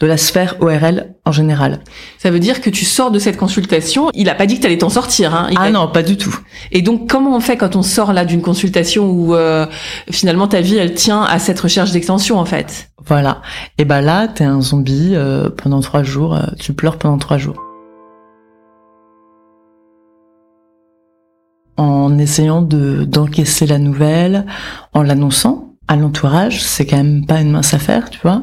de 0.00 0.06
la 0.06 0.16
sphère 0.16 0.56
ORL 0.60 1.14
en 1.26 1.32
général. 1.32 1.80
Ça 2.16 2.30
veut 2.30 2.38
dire 2.38 2.62
que 2.62 2.70
tu 2.70 2.86
sors 2.86 3.10
de 3.10 3.18
cette 3.18 3.36
consultation, 3.36 4.08
il 4.14 4.30
a 4.30 4.34
pas 4.34 4.46
dit 4.46 4.56
que 4.56 4.62
tu 4.62 4.66
allais 4.66 4.78
t'en 4.78 4.88
sortir. 4.88 5.34
Hein. 5.34 5.50
ah 5.54 5.70
non, 5.70 5.88
pas 5.88 6.02
du 6.02 6.16
tout. 6.16 6.34
Et 6.72 6.80
donc 6.80 7.06
comment 7.10 7.36
on 7.36 7.40
fait 7.40 7.58
quand 7.58 7.76
on 7.76 7.82
sort 7.82 8.14
là 8.14 8.24
d'une 8.24 8.40
consultation 8.40 9.10
où 9.10 9.34
euh, 9.34 9.66
finalement 10.10 10.48
ta 10.48 10.62
vie 10.62 10.76
elle 10.76 10.94
tient 10.94 11.22
à 11.22 11.38
cette 11.38 11.60
recherche 11.60 11.92
d'extension 11.92 12.38
en 12.38 12.46
fait? 12.46 12.88
Voilà. 13.06 13.42
Et 13.76 13.84
ben 13.84 14.00
là, 14.00 14.28
t'es 14.28 14.44
un 14.44 14.62
zombie 14.62 15.10
euh, 15.12 15.50
pendant 15.50 15.80
trois 15.80 16.02
jours, 16.02 16.38
tu 16.58 16.72
pleures 16.72 16.96
pendant 16.96 17.18
trois 17.18 17.36
jours. 17.36 17.69
En 22.10 22.18
essayant 22.18 22.62
de 22.62 23.04
d'encaisser 23.04 23.66
la 23.66 23.78
nouvelle, 23.78 24.46
en 24.92 25.02
l'annonçant 25.02 25.74
à 25.88 25.96
l'entourage. 25.96 26.62
C'est 26.62 26.86
quand 26.86 26.96
même 26.96 27.26
pas 27.26 27.40
une 27.40 27.52
mince 27.52 27.74
affaire, 27.74 28.10
tu 28.10 28.18
vois. 28.22 28.42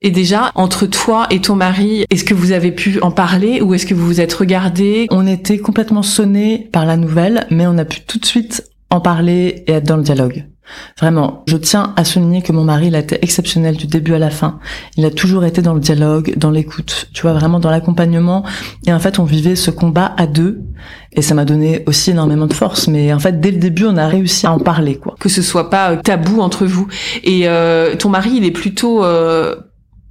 Et 0.00 0.12
déjà, 0.12 0.52
entre 0.54 0.86
toi 0.86 1.26
et 1.30 1.40
ton 1.40 1.56
mari, 1.56 2.04
est-ce 2.10 2.22
que 2.22 2.34
vous 2.34 2.52
avez 2.52 2.70
pu 2.70 3.00
en 3.00 3.10
parler 3.10 3.60
ou 3.60 3.74
est-ce 3.74 3.84
que 3.84 3.94
vous 3.94 4.06
vous 4.06 4.20
êtes 4.20 4.32
regardés 4.32 5.08
On 5.10 5.26
était 5.26 5.58
complètement 5.58 6.02
sonnés 6.02 6.68
par 6.72 6.86
la 6.86 6.96
nouvelle, 6.96 7.46
mais 7.50 7.66
on 7.66 7.76
a 7.78 7.84
pu 7.84 8.02
tout 8.02 8.18
de 8.18 8.26
suite 8.26 8.64
en 8.90 9.00
parler 9.00 9.64
et 9.66 9.72
être 9.72 9.86
dans 9.86 9.96
le 9.96 10.04
dialogue. 10.04 10.46
Vraiment, 10.98 11.44
je 11.46 11.56
tiens 11.56 11.94
à 11.96 12.04
souligner 12.04 12.42
que 12.42 12.52
mon 12.52 12.64
mari, 12.64 12.88
il 12.88 12.96
a 12.96 13.00
été 13.00 13.18
exceptionnel 13.22 13.76
du 13.76 13.86
début 13.86 14.14
à 14.14 14.18
la 14.18 14.30
fin. 14.30 14.58
Il 14.96 15.04
a 15.04 15.10
toujours 15.10 15.44
été 15.44 15.62
dans 15.62 15.74
le 15.74 15.80
dialogue, 15.80 16.34
dans 16.36 16.50
l'écoute, 16.50 17.08
tu 17.12 17.22
vois, 17.22 17.32
vraiment 17.32 17.60
dans 17.60 17.70
l'accompagnement. 17.70 18.44
Et 18.86 18.92
en 18.92 18.98
fait, 18.98 19.18
on 19.18 19.24
vivait 19.24 19.56
ce 19.56 19.70
combat 19.70 20.14
à 20.16 20.26
deux. 20.26 20.60
Et 21.12 21.22
ça 21.22 21.34
m'a 21.34 21.44
donné 21.44 21.84
aussi 21.86 22.10
énormément 22.10 22.46
de 22.46 22.52
force. 22.52 22.88
Mais 22.88 23.12
en 23.12 23.18
fait, 23.18 23.40
dès 23.40 23.50
le 23.50 23.58
début, 23.58 23.86
on 23.86 23.96
a 23.96 24.06
réussi 24.06 24.46
à 24.46 24.52
en 24.52 24.58
parler, 24.58 24.96
quoi. 24.96 25.14
Que 25.18 25.28
ce 25.28 25.42
soit 25.42 25.70
pas 25.70 25.92
euh, 25.92 25.96
tabou 26.02 26.40
entre 26.40 26.66
vous. 26.66 26.86
Et 27.24 27.48
euh, 27.48 27.96
ton 27.96 28.08
mari, 28.08 28.32
il 28.34 28.44
est 28.44 28.50
plutôt... 28.50 29.04
Euh, 29.04 29.56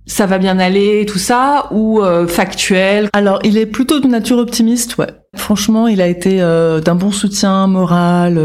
ça 0.05 0.25
va 0.25 0.37
bien 0.37 0.57
aller, 0.57 1.05
tout 1.05 1.17
ça, 1.17 1.67
ou 1.71 2.01
factuel? 2.29 3.09
Alors, 3.11 3.39
il 3.43 3.57
est 3.57 3.65
plutôt 3.65 3.99
de 3.99 4.07
nature 4.07 4.37
optimiste, 4.37 4.97
ouais. 4.97 5.09
Franchement, 5.35 5.89
il 5.89 5.99
a 5.99 6.07
été 6.07 6.37
d'un 6.39 6.95
bon 6.95 7.11
soutien 7.11 7.67
moral, 7.67 8.39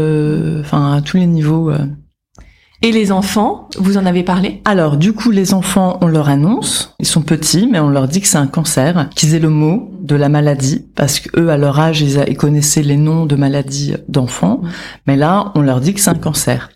enfin 0.59 0.97
à 0.97 1.01
tous 1.01 1.15
les 1.15 1.25
niveaux. 1.25 1.71
Et 2.85 2.91
les 2.91 3.13
enfants, 3.13 3.69
vous 3.77 3.97
en 3.97 4.05
avez 4.05 4.23
parlé? 4.23 4.61
Alors, 4.65 4.97
du 4.97 5.13
coup, 5.13 5.31
les 5.31 5.53
enfants, 5.53 5.97
on 6.01 6.07
leur 6.07 6.27
annonce, 6.27 6.93
ils 6.99 7.07
sont 7.07 7.21
petits, 7.21 7.65
mais 7.71 7.79
on 7.79 7.87
leur 7.87 8.09
dit 8.09 8.19
que 8.19 8.27
c'est 8.27 8.37
un 8.37 8.45
cancer, 8.45 9.07
qu'ils 9.15 9.35
aient 9.35 9.39
le 9.39 9.49
mot 9.49 9.89
de 10.01 10.17
la 10.17 10.27
maladie, 10.27 10.85
parce 10.93 11.21
que 11.21 11.39
eux, 11.39 11.49
à 11.49 11.55
leur 11.55 11.79
âge, 11.79 12.01
ils, 12.01 12.35
connaissaient 12.35 12.81
les 12.81 12.97
noms 12.97 13.25
de 13.25 13.37
maladies 13.37 13.95
d'enfants, 14.09 14.63
mais 15.07 15.15
là, 15.15 15.53
on 15.55 15.61
leur 15.61 15.79
dit 15.79 15.93
que 15.93 16.01
c'est 16.01 16.09
un 16.09 16.15
cancer. 16.15 16.71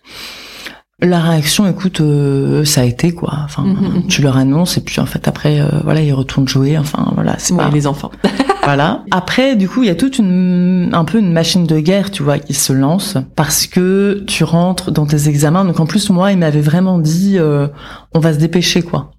La 0.99 1.19
réaction, 1.19 1.67
écoute, 1.67 2.01
euh, 2.01 2.65
ça 2.65 2.81
a 2.81 2.83
été 2.83 3.11
quoi. 3.11 3.31
Enfin, 3.43 3.61
mmh, 3.61 4.07
tu 4.07 4.23
leur 4.23 4.35
annonces 4.35 4.77
et 4.77 4.81
puis 4.81 4.99
en 4.99 5.05
fait 5.05 5.27
après, 5.27 5.59
euh, 5.59 5.67
voilà, 5.83 6.01
ils 6.01 6.11
retournent 6.11 6.47
jouer. 6.47 6.75
Enfin, 6.75 7.11
voilà, 7.13 7.35
c'est 7.37 7.55
pas 7.55 7.69
les 7.69 7.85
enfants. 7.85 8.09
voilà. 8.63 9.03
Après, 9.11 9.55
du 9.55 9.69
coup, 9.69 9.83
il 9.83 9.87
y 9.89 9.91
a 9.91 9.95
toute 9.95 10.17
une, 10.17 10.89
un 10.93 11.05
peu 11.05 11.19
une 11.19 11.31
machine 11.31 11.67
de 11.67 11.79
guerre, 11.79 12.09
tu 12.09 12.23
vois, 12.23 12.39
qui 12.39 12.55
se 12.55 12.73
lance 12.73 13.15
parce 13.35 13.67
que 13.67 14.23
tu 14.25 14.43
rentres 14.43 14.91
dans 14.91 15.05
tes 15.05 15.29
examens. 15.29 15.65
Donc 15.65 15.79
en 15.79 15.85
plus, 15.85 16.09
moi, 16.09 16.31
il 16.31 16.39
m'avait 16.39 16.61
vraiment 16.61 16.97
dit, 16.97 17.37
euh, 17.37 17.67
on 18.15 18.19
va 18.19 18.33
se 18.33 18.39
dépêcher, 18.39 18.81
quoi. 18.81 19.11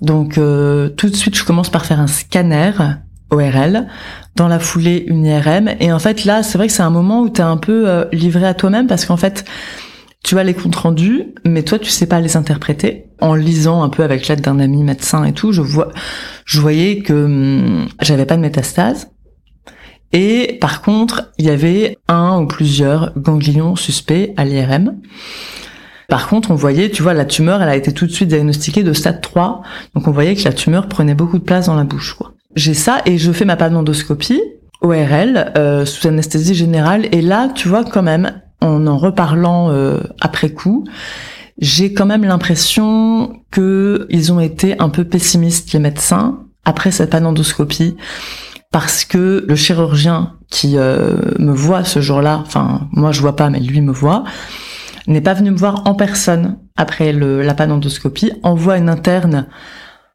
Donc 0.00 0.38
euh, 0.38 0.90
tout 0.90 1.08
de 1.08 1.16
suite, 1.16 1.36
je 1.36 1.42
commence 1.42 1.70
par 1.70 1.86
faire 1.86 1.98
un 1.98 2.06
scanner 2.06 2.70
ORL, 3.30 3.86
dans 4.36 4.46
la 4.48 4.58
foulée 4.58 5.04
une 5.08 5.24
IRM. 5.24 5.70
Et 5.80 5.92
en 5.92 5.98
fait, 5.98 6.24
là, 6.24 6.42
c'est 6.42 6.58
vrai 6.58 6.68
que 6.68 6.72
c'est 6.72 6.82
un 6.82 6.90
moment 6.90 7.22
où 7.22 7.28
tu 7.28 7.40
es 7.40 7.44
un 7.44 7.56
peu 7.56 7.88
euh, 7.88 8.04
livré 8.12 8.46
à 8.46 8.54
toi-même 8.54 8.86
parce 8.86 9.04
qu'en 9.06 9.16
fait, 9.16 9.44
tu 10.26 10.36
as 10.40 10.42
les 10.42 10.54
comptes 10.54 10.74
rendus, 10.74 11.22
mais 11.44 11.62
toi, 11.62 11.78
tu 11.78 11.88
sais 11.88 12.06
pas 12.06 12.20
les 12.20 12.36
interpréter. 12.36 13.04
En 13.20 13.36
lisant 13.36 13.84
un 13.84 13.88
peu 13.88 14.02
avec 14.02 14.26
l'aide 14.26 14.40
d'un 14.40 14.58
ami 14.58 14.82
médecin 14.82 15.24
et 15.24 15.32
tout, 15.32 15.52
je 15.52 15.62
vois, 15.62 15.92
je 16.44 16.60
voyais 16.60 16.98
que 16.98 17.12
hum, 17.12 17.86
j'avais 18.02 18.26
pas 18.26 18.36
de 18.36 18.42
métastase. 18.42 19.12
Et 20.12 20.58
par 20.60 20.82
contre, 20.82 21.32
il 21.38 21.44
y 21.44 21.50
avait 21.50 21.98
un 22.08 22.40
ou 22.40 22.46
plusieurs 22.48 23.16
ganglions 23.16 23.76
suspects 23.76 24.34
à 24.36 24.44
l'IRM. 24.44 24.96
Par 26.08 26.26
contre, 26.26 26.50
on 26.50 26.56
voyait, 26.56 26.90
tu 26.90 27.04
vois, 27.04 27.14
la 27.14 27.24
tumeur, 27.24 27.62
elle 27.62 27.68
a 27.68 27.76
été 27.76 27.92
tout 27.92 28.06
de 28.06 28.12
suite 28.12 28.28
diagnostiquée 28.28 28.82
de 28.82 28.92
stade 28.92 29.20
3. 29.20 29.62
Donc 29.94 30.08
on 30.08 30.10
voyait 30.10 30.34
que 30.34 30.42
la 30.42 30.52
tumeur 30.52 30.88
prenait 30.88 31.14
beaucoup 31.14 31.38
de 31.38 31.44
place 31.44 31.66
dans 31.66 31.76
la 31.76 31.84
bouche. 31.84 32.16
J'ai 32.56 32.74
ça 32.74 33.00
et 33.06 33.16
je 33.16 33.30
fais 33.30 33.44
ma 33.44 33.54
panendoscopie, 33.54 34.42
ORL, 34.80 35.52
euh, 35.56 35.84
sous 35.84 36.08
anesthésie 36.08 36.56
générale. 36.56 37.06
Et 37.12 37.22
là, 37.22 37.48
tu 37.54 37.68
vois, 37.68 37.84
quand 37.84 38.02
même, 38.02 38.40
en 38.60 38.86
en 38.86 38.96
reparlant 38.96 39.70
euh, 39.70 40.00
après 40.20 40.50
coup, 40.50 40.84
j'ai 41.58 41.92
quand 41.92 42.06
même 42.06 42.24
l'impression 42.24 43.40
que 43.50 44.06
ils 44.10 44.32
ont 44.32 44.40
été 44.40 44.78
un 44.80 44.88
peu 44.88 45.04
pessimistes, 45.04 45.72
les 45.72 45.78
médecins, 45.78 46.40
après 46.64 46.90
cette 46.90 47.10
panendoscopie 47.10 47.96
parce 48.72 49.04
que 49.04 49.44
le 49.46 49.56
chirurgien 49.56 50.34
qui 50.50 50.76
euh, 50.76 51.16
me 51.38 51.52
voit 51.52 51.84
ce 51.84 52.00
jour-là, 52.00 52.42
enfin 52.44 52.88
moi 52.92 53.12
je 53.12 53.20
vois 53.20 53.36
pas 53.36 53.48
mais 53.48 53.60
lui 53.60 53.80
me 53.80 53.92
voit, 53.92 54.24
n'est 55.06 55.20
pas 55.20 55.34
venu 55.34 55.50
me 55.52 55.56
voir 55.56 55.86
en 55.86 55.94
personne 55.94 56.58
après 56.76 57.12
la 57.12 57.54
panendoscopie, 57.54 58.32
envoie 58.42 58.76
une 58.76 58.88
interne 58.88 59.46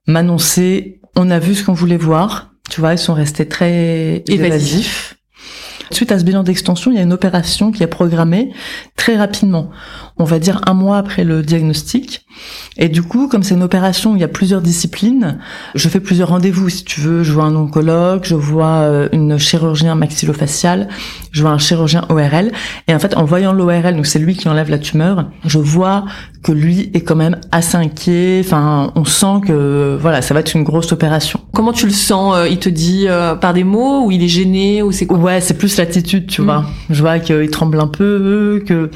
m'annoncer 0.07 1.01
on 1.15 1.29
a 1.29 1.39
vu 1.39 1.55
ce 1.55 1.63
qu'on 1.63 1.73
voulait 1.73 1.97
voir, 1.97 2.51
tu 2.69 2.79
vois, 2.79 2.93
ils 2.93 2.99
sont 2.99 3.13
restés 3.13 3.47
très 3.47 4.23
évasifs. 4.27 5.17
Suite 5.91 6.11
à 6.11 6.19
ce 6.19 6.23
bilan 6.23 6.43
d'extension, 6.43 6.91
il 6.91 6.95
y 6.95 6.99
a 6.99 7.03
une 7.03 7.13
opération 7.13 7.71
qui 7.71 7.83
est 7.83 7.87
programmée 7.87 8.51
très 8.95 9.17
rapidement. 9.17 9.69
On 10.21 10.25
va 10.25 10.37
dire 10.37 10.61
un 10.67 10.75
mois 10.75 10.99
après 10.99 11.23
le 11.23 11.41
diagnostic. 11.41 12.27
Et 12.77 12.89
du 12.89 13.01
coup, 13.01 13.27
comme 13.27 13.41
c'est 13.41 13.55
une 13.55 13.63
opération 13.63 14.11
où 14.11 14.15
il 14.15 14.21
y 14.21 14.23
a 14.23 14.27
plusieurs 14.27 14.61
disciplines, 14.61 15.39
je 15.73 15.89
fais 15.89 15.99
plusieurs 15.99 16.29
rendez-vous. 16.29 16.69
Si 16.69 16.83
tu 16.83 17.01
veux, 17.01 17.23
je 17.23 17.31
vois 17.33 17.45
un 17.45 17.55
oncologue, 17.55 18.21
je 18.23 18.35
vois 18.35 18.81
euh, 18.81 19.09
une 19.13 19.39
chirurgien 19.39 19.95
maxillofacial, 19.95 20.89
je 21.31 21.41
vois 21.41 21.49
un 21.49 21.57
chirurgien 21.57 22.05
ORL. 22.09 22.51
Et 22.87 22.93
en 22.93 22.99
fait, 22.99 23.17
en 23.17 23.25
voyant 23.25 23.51
l'ORL, 23.51 23.95
donc 23.95 24.05
c'est 24.05 24.19
lui 24.19 24.35
qui 24.35 24.47
enlève 24.47 24.69
la 24.69 24.77
tumeur, 24.77 25.31
je 25.43 25.57
vois 25.57 26.05
que 26.43 26.51
lui 26.51 26.91
est 26.93 27.01
quand 27.01 27.15
même 27.15 27.37
assez 27.51 27.77
inquiet. 27.77 28.41
Enfin, 28.45 28.91
on 28.95 29.05
sent 29.05 29.41
que 29.47 29.97
voilà, 29.99 30.21
ça 30.21 30.35
va 30.35 30.41
être 30.41 30.55
une 30.55 30.63
grosse 30.63 30.91
opération. 30.91 31.39
Comment 31.53 31.73
tu 31.73 31.87
le 31.87 31.91
sens 31.91 32.35
euh, 32.35 32.47
Il 32.47 32.59
te 32.59 32.69
dit 32.69 33.05
euh, 33.07 33.33
par 33.33 33.53
des 33.53 33.63
mots 33.63 34.05
ou 34.05 34.11
il 34.11 34.23
est 34.23 34.27
gêné 34.27 34.83
ou 34.83 34.91
c'est 34.91 35.07
quoi? 35.07 35.17
Ouais, 35.17 35.41
c'est 35.41 35.57
plus 35.57 35.77
l'attitude, 35.77 36.27
tu 36.27 36.43
vois. 36.43 36.65
Je 36.91 37.01
vois 37.01 37.17
qu'il 37.17 37.49
tremble 37.49 37.79
un 37.79 37.87
peu, 37.87 38.63
que 38.67 38.91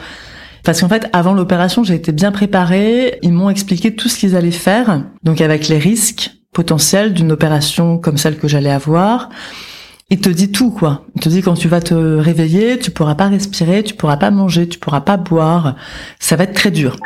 parce 0.65 0.81
qu'en 0.81 0.89
fait, 0.89 1.07
avant 1.13 1.33
l'opération, 1.33 1.83
j'ai 1.83 1.93
été 1.93 2.11
bien 2.11 2.31
préparée. 2.31 3.19
Ils 3.21 3.31
m'ont 3.31 3.49
expliqué 3.49 3.95
tout 3.95 4.09
ce 4.09 4.17
qu'ils 4.17 4.35
allaient 4.35 4.51
faire, 4.51 5.03
donc 5.23 5.39
avec 5.39 5.67
les 5.67 5.77
risques 5.77 6.31
potentiels 6.51 7.13
d'une 7.13 7.31
opération 7.31 7.99
comme 7.99 8.17
celle 8.17 8.37
que 8.37 8.47
j'allais 8.47 8.71
avoir. 8.71 9.29
Il 10.09 10.19
te 10.19 10.29
dit 10.29 10.51
tout, 10.51 10.71
quoi. 10.71 11.05
Il 11.15 11.21
te 11.21 11.29
dit 11.29 11.41
quand 11.41 11.53
tu 11.53 11.67
vas 11.67 11.81
te 11.81 11.93
réveiller, 11.93 12.79
tu 12.79 12.89
pourras 12.89 13.15
pas 13.15 13.27
respirer, 13.27 13.83
tu 13.83 13.93
pourras 13.93 14.17
pas 14.17 14.31
manger, 14.31 14.67
tu 14.67 14.79
pourras 14.79 15.01
pas 15.01 15.17
boire. 15.17 15.75
Ça 16.19 16.35
va 16.35 16.45
être 16.45 16.53
très 16.53 16.71
dur. 16.71 16.97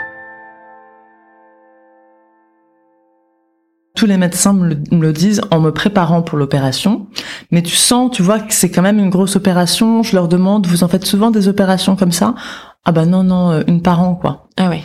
Tous 3.96 4.06
les 4.06 4.18
médecins 4.18 4.54
me 4.54 4.70
le, 4.70 5.12
disent 5.12 5.42
en 5.52 5.60
me 5.60 5.72
préparant 5.72 6.22
pour 6.22 6.38
l'opération. 6.38 7.08
Mais 7.52 7.62
tu 7.62 7.76
sens, 7.76 8.12
tu 8.12 8.22
vois 8.22 8.40
que 8.40 8.54
c'est 8.54 8.72
quand 8.72 8.82
même 8.82 9.00
une 9.00 9.10
grosse 9.10 9.36
opération. 9.36 10.04
Je 10.04 10.16
leur 10.16 10.30
demande, 10.30 10.68
vous 10.68 10.86
en 10.86 10.88
faites 10.88 11.06
souvent 11.06 11.32
des 11.32 11.50
opérations 11.50 11.98
comme 11.98 12.14
ça? 12.14 12.36
Ah 12.86 12.92
bah 12.92 13.06
non 13.06 13.24
non 13.24 13.52
euh, 13.52 13.64
une 13.68 13.82
par 13.82 14.02
an 14.02 14.16
quoi. 14.16 14.48
Ah 14.58 14.70
ouais. 14.70 14.82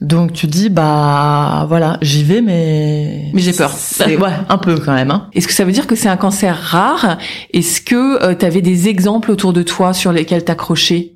Donc 0.00 0.32
tu 0.32 0.48
dis 0.48 0.68
bah 0.68 1.64
voilà 1.68 1.96
j'y 2.02 2.24
vais 2.24 2.40
mais 2.40 3.30
mais 3.32 3.40
j'ai 3.40 3.52
peur. 3.52 3.72
Ouais 4.00 4.32
un 4.48 4.58
peu 4.58 4.76
quand 4.78 4.92
même. 4.92 5.10
Hein. 5.10 5.28
Est-ce 5.32 5.46
que 5.46 5.52
ça 5.54 5.64
veut 5.64 5.72
dire 5.72 5.86
que 5.86 5.94
c'est 5.94 6.08
un 6.08 6.16
cancer 6.16 6.56
rare? 6.60 7.18
Est-ce 7.52 7.80
que 7.80 8.22
euh, 8.22 8.34
tu 8.34 8.44
avais 8.44 8.62
des 8.62 8.88
exemples 8.88 9.30
autour 9.30 9.52
de 9.52 9.62
toi 9.62 9.92
sur 9.94 10.12
lesquels 10.12 10.44
t'accrocher 10.44 11.14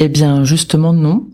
Eh 0.00 0.08
bien 0.08 0.42
justement 0.42 0.92
non. 0.92 1.28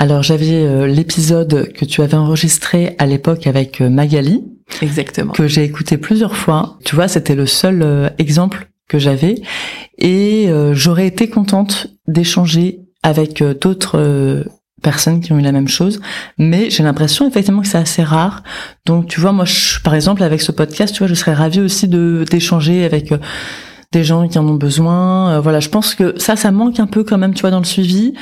Alors 0.00 0.24
j'avais 0.24 0.64
euh, 0.64 0.88
l'épisode 0.88 1.72
que 1.72 1.84
tu 1.84 2.02
avais 2.02 2.16
enregistré 2.16 2.96
à 2.98 3.06
l'époque 3.06 3.46
avec 3.46 3.80
Magali. 3.80 4.42
Exactement. 4.82 5.32
Que 5.32 5.46
j'ai 5.46 5.62
écouté 5.62 5.98
plusieurs 5.98 6.36
fois. 6.36 6.78
Tu 6.84 6.96
vois 6.96 7.06
c'était 7.06 7.36
le 7.36 7.46
seul 7.46 8.12
exemple 8.18 8.70
que 8.88 8.98
j'avais 8.98 9.36
et 9.98 10.48
j'aurais 10.72 11.06
été 11.06 11.28
contente 11.30 11.86
d'échanger 12.08 12.79
avec 13.02 13.42
euh, 13.42 13.54
d'autres 13.54 13.98
euh, 13.98 14.44
personnes 14.82 15.20
qui 15.20 15.32
ont 15.32 15.38
eu 15.38 15.42
la 15.42 15.52
même 15.52 15.68
chose, 15.68 16.00
mais 16.38 16.70
j'ai 16.70 16.82
l'impression 16.82 17.28
effectivement 17.28 17.62
que 17.62 17.68
c'est 17.68 17.78
assez 17.78 18.02
rare. 18.02 18.42
Donc 18.86 19.06
tu 19.06 19.20
vois, 19.20 19.32
moi, 19.32 19.44
je, 19.44 19.80
par 19.80 19.94
exemple, 19.94 20.22
avec 20.22 20.40
ce 20.40 20.52
podcast, 20.52 20.94
tu 20.94 21.00
vois, 21.00 21.08
je 21.08 21.14
serais 21.14 21.34
ravie 21.34 21.60
aussi 21.60 21.88
de 21.88 22.24
d'échanger 22.30 22.84
avec 22.84 23.12
euh, 23.12 23.18
des 23.92 24.04
gens 24.04 24.28
qui 24.28 24.38
en 24.38 24.46
ont 24.46 24.54
besoin. 24.54 25.40
voilà, 25.40 25.58
je 25.58 25.68
pense 25.68 25.96
que 25.96 26.16
ça, 26.16 26.36
ça 26.36 26.52
manque 26.52 26.78
un 26.78 26.86
peu 26.86 27.02
quand 27.02 27.18
même, 27.18 27.34
tu 27.34 27.40
vois, 27.40 27.50
dans 27.50 27.58
le 27.58 27.64
suivi. 27.64 28.14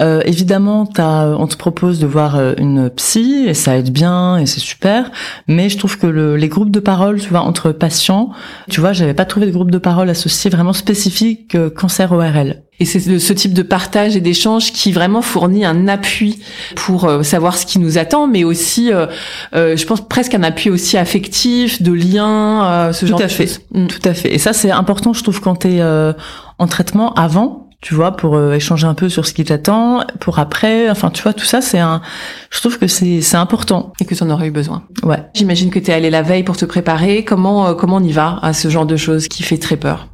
Euh, 0.00 0.22
évidemment, 0.24 0.88
as, 0.98 1.34
on 1.36 1.48
te 1.48 1.56
propose 1.56 1.98
de 1.98 2.06
voir 2.06 2.40
une 2.58 2.90
psy 2.90 3.44
et 3.44 3.52
ça 3.52 3.76
aide 3.76 3.90
bien 3.90 4.38
et 4.38 4.46
c'est 4.46 4.60
super. 4.60 5.10
Mais 5.48 5.68
je 5.68 5.78
trouve 5.78 5.98
que 5.98 6.06
le, 6.06 6.36
les 6.36 6.46
groupes 6.46 6.70
de 6.70 6.78
parole, 6.78 7.20
tu 7.20 7.30
vois, 7.30 7.40
entre 7.40 7.72
patients, 7.72 8.30
tu 8.70 8.80
vois, 8.80 8.92
j'avais 8.92 9.14
pas 9.14 9.24
trouvé 9.24 9.46
de 9.46 9.50
groupe 9.50 9.72
de 9.72 9.78
parole 9.78 10.08
associé 10.10 10.48
vraiment 10.48 10.72
spécifique 10.72 11.56
cancer 11.74 12.12
ORL. 12.12 12.62
Et 12.78 12.84
c'est 12.84 13.18
ce 13.18 13.32
type 13.32 13.54
de 13.54 13.62
partage 13.62 14.16
et 14.16 14.20
d'échange 14.20 14.72
qui 14.72 14.92
vraiment 14.92 15.22
fournit 15.22 15.64
un 15.64 15.88
appui 15.88 16.40
pour 16.74 17.04
euh, 17.04 17.22
savoir 17.22 17.56
ce 17.56 17.64
qui 17.64 17.78
nous 17.78 17.96
attend, 17.96 18.26
mais 18.26 18.44
aussi, 18.44 18.92
euh, 18.92 19.06
euh, 19.54 19.76
je 19.76 19.86
pense 19.86 20.06
presque 20.06 20.34
un 20.34 20.42
appui 20.42 20.68
aussi 20.68 20.98
affectif, 20.98 21.80
de 21.80 21.92
lien, 21.92 22.92
ce 22.92 23.06
genre 23.06 23.20
à 23.20 23.24
de 23.24 23.28
fait. 23.28 23.46
choses. 23.46 23.60
Mm. 23.72 23.86
Tout 23.86 24.08
à 24.08 24.14
fait. 24.14 24.34
Et 24.34 24.38
ça, 24.38 24.52
c'est 24.52 24.70
important, 24.70 25.14
je 25.14 25.22
trouve, 25.22 25.40
quand 25.40 25.56
tu 25.56 25.68
es 25.68 25.82
en 25.82 26.66
traitement 26.66 27.14
avant, 27.14 27.70
tu 27.80 27.94
vois, 27.94 28.16
pour 28.16 28.38
échanger 28.52 28.86
un 28.86 28.94
peu 28.94 29.08
sur 29.08 29.26
ce 29.26 29.32
qui 29.32 29.44
t'attend, 29.44 30.02
pour 30.20 30.38
après, 30.38 30.90
enfin, 30.90 31.10
tu 31.10 31.22
vois, 31.22 31.32
tout 31.32 31.44
ça, 31.44 31.60
c'est 31.62 31.78
un, 31.78 32.02
je 32.50 32.60
trouve 32.60 32.78
que 32.78 32.86
c'est 32.86 33.20
c'est 33.20 33.36
important 33.36 33.92
et 34.00 34.04
que 34.04 34.14
tu 34.14 34.22
en 34.22 34.30
aurais 34.30 34.48
eu 34.48 34.50
besoin. 34.50 34.82
Ouais. 35.02 35.22
J'imagine 35.34 35.70
que 35.70 35.78
tu 35.78 35.90
es 35.90 35.94
allé 35.94 36.10
la 36.10 36.22
veille 36.22 36.42
pour 36.42 36.56
te 36.56 36.64
préparer. 36.64 37.24
Comment 37.24 37.74
comment 37.74 37.96
on 37.96 38.02
y 38.02 38.12
va 38.12 38.38
à 38.42 38.52
ce 38.52 38.68
genre 38.68 38.86
de 38.86 38.96
choses 38.96 39.28
qui 39.28 39.42
fait 39.42 39.58
très 39.58 39.76
peur? 39.76 40.08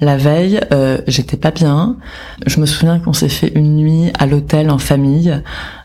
La 0.00 0.16
veille, 0.16 0.60
euh, 0.72 0.98
j'étais 1.06 1.36
pas 1.36 1.50
bien. 1.50 1.96
Je 2.46 2.60
me 2.60 2.66
souviens 2.66 2.98
qu'on 2.98 3.12
s'est 3.12 3.28
fait 3.28 3.52
une 3.54 3.76
nuit 3.76 4.10
à 4.18 4.26
l'hôtel 4.26 4.70
en 4.70 4.78
famille, 4.78 5.42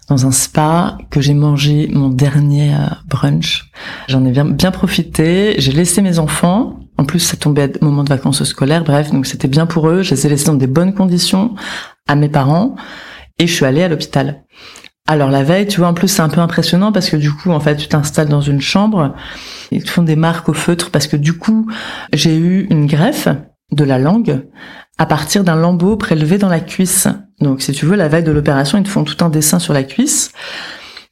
dans 0.08 0.26
un 0.26 0.32
spa, 0.32 0.98
que 1.10 1.20
j'ai 1.20 1.34
mangé 1.34 1.90
mon 1.92 2.10
dernier 2.10 2.74
euh, 2.74 2.88
brunch. 3.08 3.70
J'en 4.08 4.24
ai 4.26 4.32
bien, 4.32 4.46
bien 4.46 4.72
profité. 4.72 5.56
J'ai 5.58 5.72
laissé 5.72 6.02
mes 6.02 6.20
enfants. 6.20 6.80
En 6.98 7.06
plus, 7.06 7.20
ça 7.20 7.36
tombait 7.36 7.74
au 7.82 7.86
moment 7.86 8.04
de 8.04 8.10
vacances 8.10 8.44
scolaires. 8.44 8.84
Bref, 8.84 9.12
donc 9.12 9.26
c'était 9.26 9.50
bien 9.50 9.66
pour 9.66 9.90
eux. 9.90 10.02
Je 10.02 10.12
les 10.12 10.26
ai 10.26 10.30
laissés 10.30 10.46
dans 10.46 10.54
des 10.54 10.68
bonnes 10.68 10.94
conditions 10.94 11.56
à 12.08 12.16
mes 12.16 12.30
parents. 12.30 12.76
Et 13.38 13.48
je 13.48 13.54
suis 13.54 13.66
allée 13.66 13.84
à 13.84 13.90
l'hôpital. 13.90 14.44
Alors 15.08 15.30
la 15.30 15.44
veille, 15.44 15.68
tu 15.68 15.82
vois, 15.82 15.90
en 15.90 15.94
plus 15.94 16.08
c'est 16.08 16.24
un 16.24 16.30
peu 16.30 16.42
impressionnant 16.42 16.92
parce 16.92 17.10
que 17.10 17.18
du 17.18 17.32
coup, 17.32 17.52
en 17.52 17.60
fait, 17.60 17.76
tu 17.76 17.88
t'installes 17.88 18.30
dans 18.30 18.42
une 18.42 18.62
chambre, 18.62 19.14
ils 19.72 19.84
te 19.84 19.90
font 19.90 20.02
des 20.02 20.16
marques 20.16 20.50
au 20.50 20.54
feutre 20.54 20.90
parce 20.90 21.06
que 21.06 21.16
du 21.16 21.34
coup, 21.34 21.70
j'ai 22.12 22.36
eu 22.36 22.66
une 22.72 22.88
greffe 22.88 23.28
de 23.72 23.84
la 23.84 24.00
langue 24.00 24.46
à 24.98 25.06
partir 25.06 25.44
d'un 25.44 25.56
lambeau 25.56 25.98
prélevé 25.98 26.38
dans 26.38 26.50
la 26.50 26.60
cuisse. 26.60 27.08
Donc, 27.42 27.62
si 27.62 27.72
tu 27.74 27.86
veux, 27.86 27.96
la 27.96 28.08
veille 28.08 28.24
de 28.24 28.32
l'opération, 28.32 28.78
ils 28.78 28.84
te 28.84 28.90
font 28.90 29.04
tout 29.04 29.24
un 29.24 29.30
dessin 29.30 29.60
sur 29.60 29.74
la 29.74 29.84
cuisse 29.84 30.32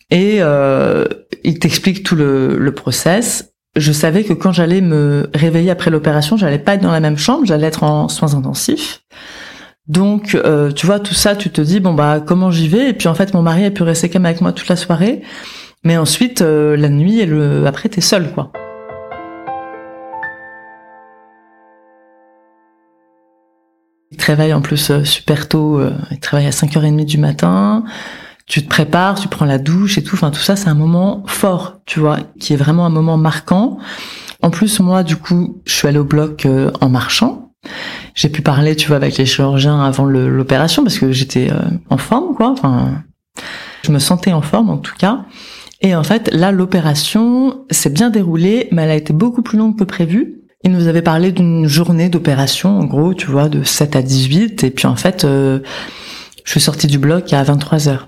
et 0.10 0.38
euh, 0.40 1.06
ils 1.44 1.60
t'expliquent 1.60 2.04
tout 2.04 2.16
le, 2.16 2.58
le 2.58 2.74
process. 2.74 3.54
Je 3.76 3.92
savais 3.92 4.24
que 4.24 4.34
quand 4.34 4.52
j'allais 4.52 4.82
me 4.82 5.30
réveiller 5.34 5.72
après 5.72 5.90
l'opération, 5.90 6.38
j'allais 6.38 6.60
pas 6.60 6.76
être 6.76 6.82
dans 6.82 6.92
la 6.92 7.00
même 7.00 7.18
chambre, 7.18 7.46
j'allais 7.46 7.68
être 7.68 7.84
en 7.84 8.08
soins 8.08 8.36
intensifs. 8.36 9.02
Donc, 9.88 10.36
euh, 10.36 10.72
tu 10.72 10.86
vois, 10.86 11.00
tout 11.00 11.14
ça, 11.14 11.36
tu 11.36 11.50
te 11.50 11.60
dis 11.60 11.80
bon 11.80 11.94
bah 11.94 12.22
comment 12.26 12.52
j'y 12.52 12.70
vais? 12.70 12.90
Et 12.90 12.94
puis 12.94 13.08
en 13.08 13.16
fait, 13.16 13.34
mon 13.34 13.42
mari 13.42 13.66
a 13.66 13.72
pu 13.72 13.84
rester 13.84 14.10
quand 14.10 14.20
même 14.20 14.28
avec 14.28 14.42
moi 14.42 14.54
toute 14.54 14.70
la 14.70 14.78
soirée, 14.78 15.22
mais 15.84 15.98
ensuite 15.98 16.42
euh, 16.42 16.78
la 16.78 16.90
nuit 16.90 17.20
et 17.20 17.26
le 17.26 17.66
après 17.66 17.90
t'es 17.90 18.02
seul 18.02 18.32
quoi. 18.32 18.52
Te 24.26 24.54
en 24.54 24.62
plus 24.62 24.90
euh, 24.90 25.04
super 25.04 25.48
tôt, 25.48 25.80
euh, 25.80 25.94
il 26.12 26.20
te 26.20 26.30
réveille 26.30 26.48
à 26.48 26.52
5h30 26.52 27.06
du 27.06 27.18
matin, 27.18 27.84
tu 28.46 28.64
te 28.64 28.70
prépares, 28.70 29.20
tu 29.20 29.28
prends 29.28 29.46
la 29.46 29.58
douche 29.58 29.98
et 29.98 30.04
tout, 30.04 30.16
enfin 30.16 30.32
tout 30.32 30.42
ça 30.42 30.56
c'est 30.56 30.70
un 30.70 30.76
moment 30.76 31.24
fort, 31.28 31.80
tu 31.86 32.00
vois, 32.00 32.20
qui 32.40 32.54
est 32.54 32.58
vraiment 32.58 32.86
un 32.86 32.90
moment 32.90 33.18
marquant. 33.18 33.78
En 34.42 34.50
plus 34.50 34.80
moi 34.80 35.04
du 35.04 35.16
coup, 35.16 35.62
je 35.66 35.74
suis 35.74 35.88
allée 35.88 36.00
au 36.00 36.06
bloc 36.06 36.46
euh, 36.46 36.72
en 36.82 36.90
marchant. 36.90 37.52
J'ai 38.14 38.28
pu 38.28 38.42
parler, 38.42 38.76
tu 38.76 38.88
vois, 38.88 38.98
avec 38.98 39.18
les 39.18 39.26
chirurgiens 39.26 39.82
avant 39.82 40.06
l'opération 40.06 40.84
parce 40.84 41.00
que 41.00 41.14
j'étais 41.14 41.50
en 41.90 41.98
forme 41.98 42.36
quoi, 42.36 42.50
enfin 42.50 43.04
je 43.84 43.92
me 43.92 44.00
sentais 44.00 44.34
en 44.34 44.42
forme 44.42 44.70
en 44.70 44.78
tout 44.78 44.96
cas. 44.98 45.26
Et 45.84 45.96
en 45.96 46.04
fait, 46.04 46.34
là, 46.34 46.52
l'opération 46.52 47.66
s'est 47.70 47.90
bien 47.90 48.10
déroulée, 48.10 48.70
mais 48.72 48.84
elle 48.84 48.92
a 48.92 48.96
été 48.96 49.12
beaucoup 49.12 49.42
plus 49.42 49.58
longue 49.58 49.78
que 49.78 49.84
prévu. 49.84 50.43
Il 50.66 50.72
nous 50.72 50.88
avait 50.88 51.02
parlé 51.02 51.34
d'une 51.34 51.68
journée 51.68 52.08
d'opération, 52.08 52.80
en 52.80 52.86
gros, 52.86 53.14
tu 53.14 53.28
vois, 53.28 53.50
de 53.50 53.64
7 53.64 53.98
à 53.98 54.02
18. 54.02 54.64
Et 54.64 54.72
puis 54.72 54.88
en 54.88 54.96
fait, 54.96 55.26
euh, 55.26 55.60
je 56.46 56.52
suis 56.52 56.62
sortie 56.62 56.88
du 56.88 56.98
bloc 56.98 57.34
à 57.34 57.44
23 57.44 57.90
heures. 57.90 58.08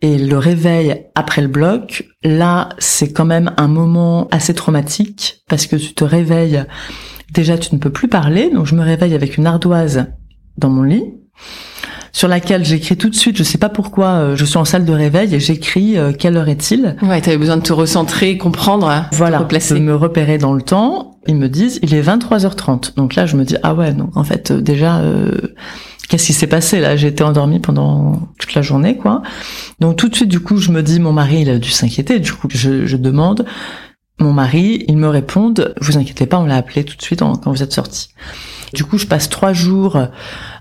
Et 0.00 0.16
le 0.16 0.38
réveil 0.38 1.06
après 1.16 1.42
le 1.42 1.48
bloc, 1.48 2.04
là, 2.22 2.68
c'est 2.78 3.12
quand 3.12 3.24
même 3.24 3.52
un 3.56 3.68
moment 3.68 4.28
assez 4.30 4.54
traumatique 4.54 5.42
parce 5.48 5.66
que 5.66 5.76
tu 5.76 5.94
te 5.94 6.04
réveilles, 6.04 6.64
déjà 7.32 7.58
tu 7.58 7.74
ne 7.74 7.80
peux 7.80 7.90
plus 7.90 8.08
parler, 8.08 8.50
donc 8.50 8.66
je 8.66 8.74
me 8.74 8.82
réveille 8.82 9.14
avec 9.14 9.36
une 9.36 9.46
ardoise 9.46 10.06
dans 10.56 10.70
mon 10.70 10.82
lit. 10.82 11.04
Sur 12.12 12.28
laquelle 12.28 12.64
j'écris 12.64 12.96
tout 12.96 13.08
de 13.08 13.14
suite. 13.14 13.36
Je 13.36 13.42
sais 13.42 13.58
pas 13.58 13.68
pourquoi. 13.68 14.08
euh, 14.08 14.36
je 14.36 14.44
suis 14.44 14.58
en 14.58 14.64
salle 14.64 14.84
de 14.84 14.92
réveil 14.92 15.34
et 15.34 15.40
j'écris 15.40 15.96
euh, 15.98 16.12
quelle 16.12 16.36
heure 16.36 16.48
est-il. 16.48 16.96
Ouais, 17.02 17.20
t'avais 17.20 17.38
besoin 17.38 17.56
de 17.56 17.62
te 17.62 17.72
recentrer, 17.72 18.36
comprendre, 18.38 18.88
hein, 18.88 19.06
Voilà, 19.12 19.38
te 19.38 19.42
replacer. 19.44 19.74
de 19.74 19.80
me 19.80 19.94
repérer 19.94 20.38
dans 20.38 20.52
le 20.52 20.62
temps. 20.62 21.18
Ils 21.26 21.36
me 21.36 21.48
disent 21.48 21.78
il 21.82 21.94
est 21.94 22.02
23h30. 22.02 22.94
Donc 22.96 23.14
là, 23.14 23.26
je 23.26 23.36
me 23.36 23.44
dis 23.44 23.56
ah 23.62 23.74
ouais, 23.74 23.92
donc 23.92 24.16
en 24.16 24.24
fait 24.24 24.50
euh, 24.50 24.60
déjà. 24.60 24.98
euh, 24.98 25.30
Qu'est-ce 26.08 26.26
qui 26.26 26.32
s'est 26.34 26.46
passé 26.48 26.78
là? 26.80 26.94
J'ai 26.94 27.06
été 27.08 27.24
endormie 27.24 27.58
pendant 27.60 28.28
toute 28.38 28.52
la 28.54 28.60
journée, 28.60 28.98
quoi. 28.98 29.22
Donc 29.80 29.96
tout 29.96 30.10
de 30.10 30.14
suite, 30.14 30.28
du 30.28 30.40
coup, 30.40 30.58
je 30.58 30.70
me 30.70 30.82
dis, 30.82 31.00
mon 31.00 31.12
mari, 31.12 31.40
il 31.40 31.48
a 31.48 31.56
dû 31.58 31.70
s'inquiéter. 31.70 32.18
Du 32.20 32.32
coup, 32.34 32.48
je, 32.50 32.84
je 32.84 32.96
demande, 32.98 33.46
mon 34.20 34.34
mari, 34.34 34.84
ils 34.88 34.98
me 34.98 35.08
répondent, 35.08 35.72
vous 35.80 35.96
inquiétez 35.96 36.26
pas, 36.26 36.38
on 36.38 36.44
l'a 36.44 36.56
appelé 36.56 36.84
tout 36.84 36.96
de 36.98 37.02
suite 37.02 37.22
en- 37.22 37.36
quand 37.36 37.50
vous 37.50 37.62
êtes 37.62 37.72
sorti. 37.72 38.10
Du 38.72 38.84
coup, 38.84 38.98
je 38.98 39.06
passe 39.06 39.28
trois 39.28 39.52
jours 39.52 39.98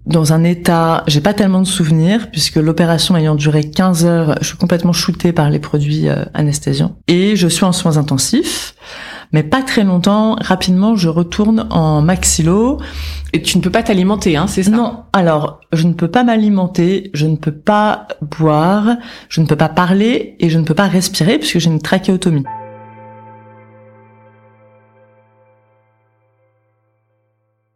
dans 0.06 0.34
un 0.34 0.44
état, 0.44 1.03
j'ai 1.08 1.22
pas 1.22 1.34
tellement 1.34 1.62
de 1.62 1.68
souvenirs 1.68 2.30
puisque 2.32 2.56
l'opération 2.56 3.15
ayant 3.15 3.36
duré 3.36 3.70
15 3.70 4.06
heures, 4.06 4.36
je 4.41 4.48
suis 4.48 4.58
complètement 4.58 4.94
shootée 4.94 5.32
par 5.32 5.50
les 5.50 5.60
produits 5.60 6.10
euh, 6.10 6.25
anesthésiants 6.34 6.98
et 7.08 7.36
je 7.36 7.48
suis 7.48 7.63
en 7.63 7.72
soins 7.72 7.98
intensifs. 7.98 8.75
Mais 9.34 9.44
pas 9.44 9.62
très 9.62 9.84
longtemps, 9.84 10.36
rapidement, 10.41 10.96
je 10.96 11.08
retourne 11.08 11.68
en 11.70 12.01
maxillo. 12.01 12.80
Et 13.32 13.41
tu 13.41 13.58
ne 13.58 13.63
peux 13.63 13.70
pas 13.70 13.82
t'alimenter, 13.82 14.36
hein, 14.36 14.46
c'est 14.48 14.63
ça? 14.63 14.72
Non, 14.72 15.03
alors 15.13 15.62
je 15.72 15.88
ne 15.88 15.94
peux 15.94 16.10
pas 16.10 16.25
m'alimenter, 16.25 17.12
je 17.13 17.27
ne 17.27 17.38
peux 17.38 17.53
pas 17.53 18.08
boire, 18.22 18.98
je 19.30 19.39
ne 19.39 19.46
peux 19.46 19.56
pas 19.56 19.70
parler 19.70 20.36
et 20.39 20.50
je 20.50 20.60
ne 20.60 20.65
peux 20.65 20.74
pas 20.74 20.88
respirer 20.88 21.38
puisque 21.38 21.60
j'ai 21.60 21.70
une 21.70 21.82
trachéotomie. 21.82 22.44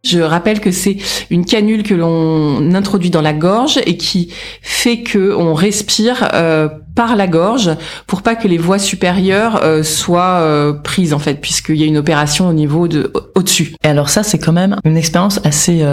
Je 0.06 0.20
rappelle 0.20 0.60
que 0.60 0.70
c'est 0.70 0.98
une 1.30 1.44
canule 1.44 1.82
que 1.82 1.94
l'on 1.94 2.74
introduit 2.74 3.10
dans 3.10 3.22
la 3.22 3.32
gorge 3.32 3.78
et 3.86 3.96
qui 3.96 4.32
fait 4.62 5.02
que 5.02 5.34
on 5.34 5.54
respire 5.54 6.28
euh, 6.34 6.68
par 6.94 7.16
la 7.16 7.26
gorge 7.26 7.70
pour 8.06 8.22
pas 8.22 8.36
que 8.36 8.48
les 8.48 8.56
voies 8.56 8.78
supérieures 8.78 9.60
euh, 9.62 9.82
soient 9.82 10.40
euh, 10.40 10.72
prises 10.72 11.12
en 11.12 11.18
fait, 11.18 11.40
puisqu'il 11.40 11.76
y 11.76 11.82
a 11.82 11.86
une 11.86 11.96
opération 11.96 12.48
au 12.48 12.52
niveau 12.52 12.88
de 12.88 13.12
au-dessus. 13.34 13.74
Et 13.82 13.88
alors 13.88 14.08
ça, 14.08 14.22
c'est 14.22 14.38
quand 14.38 14.52
même 14.52 14.76
une 14.84 14.96
expérience 14.96 15.40
assez 15.44 15.84